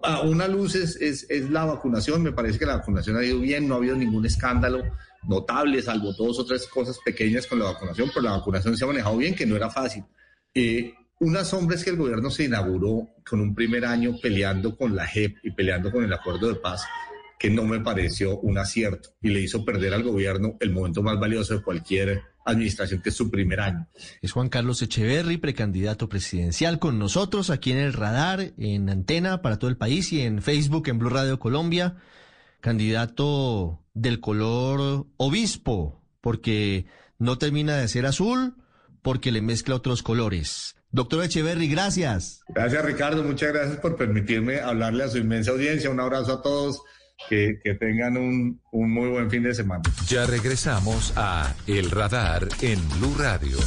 Ah, 0.00 0.20
una 0.20 0.46
luz 0.46 0.76
es, 0.76 1.26
la 1.50 1.64
vacunación. 1.64 2.22
Me 2.22 2.30
parece 2.30 2.60
que 2.60 2.66
la 2.66 2.76
vacunación 2.76 3.16
ha 3.16 3.24
ido 3.24 3.40
bien, 3.40 3.66
no 3.66 3.74
ha 3.74 3.78
habido 3.78 3.96
ningún 3.96 4.24
escándalo 4.24 4.84
notable, 5.24 5.82
salvo 5.82 6.12
dos 6.12 6.38
o 6.38 6.46
tres 6.46 6.68
cosas 6.68 6.98
pequeñas 7.04 7.46
con 7.48 7.58
la 7.58 7.64
vacunación, 7.64 8.10
pero 8.14 8.20
la 8.20 8.36
vacunación 8.36 8.76
se 8.76 8.84
ha 8.84 8.86
manejado 8.86 9.16
bien, 9.16 9.34
que 9.34 9.46
no 9.46 9.56
era 9.56 9.70
fácil. 9.70 10.04
Eh, 10.54 10.94
una 11.18 11.44
sombra 11.44 11.74
es 11.74 11.82
que 11.82 11.90
el 11.90 11.96
gobierno 11.96 12.30
se 12.30 12.44
inauguró 12.44 13.08
con 13.28 13.40
un 13.40 13.54
primer 13.54 13.84
año 13.84 14.16
peleando 14.22 14.76
con 14.76 14.94
la 14.94 15.06
JEP 15.06 15.38
y 15.42 15.50
peleando 15.50 15.90
con 15.90 16.04
el 16.04 16.12
acuerdo 16.12 16.48
de 16.48 16.56
paz 16.56 16.84
que 17.38 17.50
no 17.50 17.64
me 17.64 17.80
pareció 17.80 18.38
un 18.40 18.58
acierto 18.58 19.10
y 19.20 19.28
le 19.28 19.40
hizo 19.40 19.64
perder 19.64 19.94
al 19.94 20.02
gobierno 20.02 20.56
el 20.60 20.72
momento 20.72 21.02
más 21.02 21.18
valioso 21.18 21.54
de 21.54 21.62
cualquier 21.62 22.22
administración, 22.44 23.00
que 23.00 23.08
es 23.08 23.16
su 23.16 23.30
primer 23.30 23.60
año. 23.60 23.88
Es 24.20 24.32
Juan 24.32 24.48
Carlos 24.48 24.82
Echeverry, 24.82 25.38
precandidato 25.38 26.08
presidencial, 26.08 26.78
con 26.78 26.98
nosotros 26.98 27.50
aquí 27.50 27.72
en 27.72 27.78
el 27.78 27.92
radar, 27.92 28.52
en 28.58 28.90
antena 28.90 29.42
para 29.42 29.58
todo 29.58 29.70
el 29.70 29.76
país 29.76 30.12
y 30.12 30.20
en 30.20 30.42
Facebook, 30.42 30.88
en 30.88 30.98
Blue 30.98 31.10
Radio 31.10 31.38
Colombia, 31.38 31.96
candidato 32.60 33.82
del 33.94 34.20
color 34.20 35.06
obispo, 35.16 36.02
porque 36.20 36.86
no 37.18 37.38
termina 37.38 37.76
de 37.76 37.88
ser 37.88 38.06
azul, 38.06 38.56
porque 39.02 39.32
le 39.32 39.42
mezcla 39.42 39.74
otros 39.74 40.02
colores. 40.02 40.76
Doctor 40.90 41.24
Echeverry, 41.24 41.68
gracias. 41.68 42.40
Gracias, 42.48 42.84
Ricardo. 42.84 43.24
Muchas 43.24 43.52
gracias 43.52 43.78
por 43.78 43.96
permitirme 43.96 44.60
hablarle 44.60 45.04
a 45.04 45.08
su 45.08 45.18
inmensa 45.18 45.50
audiencia. 45.50 45.90
Un 45.90 46.00
abrazo 46.00 46.34
a 46.34 46.42
todos 46.42 46.82
que, 47.28 47.58
tengan 47.78 48.16
un, 48.16 48.60
un 48.72 48.92
muy 48.92 49.08
buen 49.08 49.30
fin 49.30 49.42
de 49.42 49.54
semana. 49.54 49.82
Ya 50.08 50.26
regresamos 50.26 51.12
a 51.16 51.54
El 51.66 51.90
Radar 51.90 52.48
en 52.60 52.78
Blue 52.90 53.14
Radio. 53.18 53.58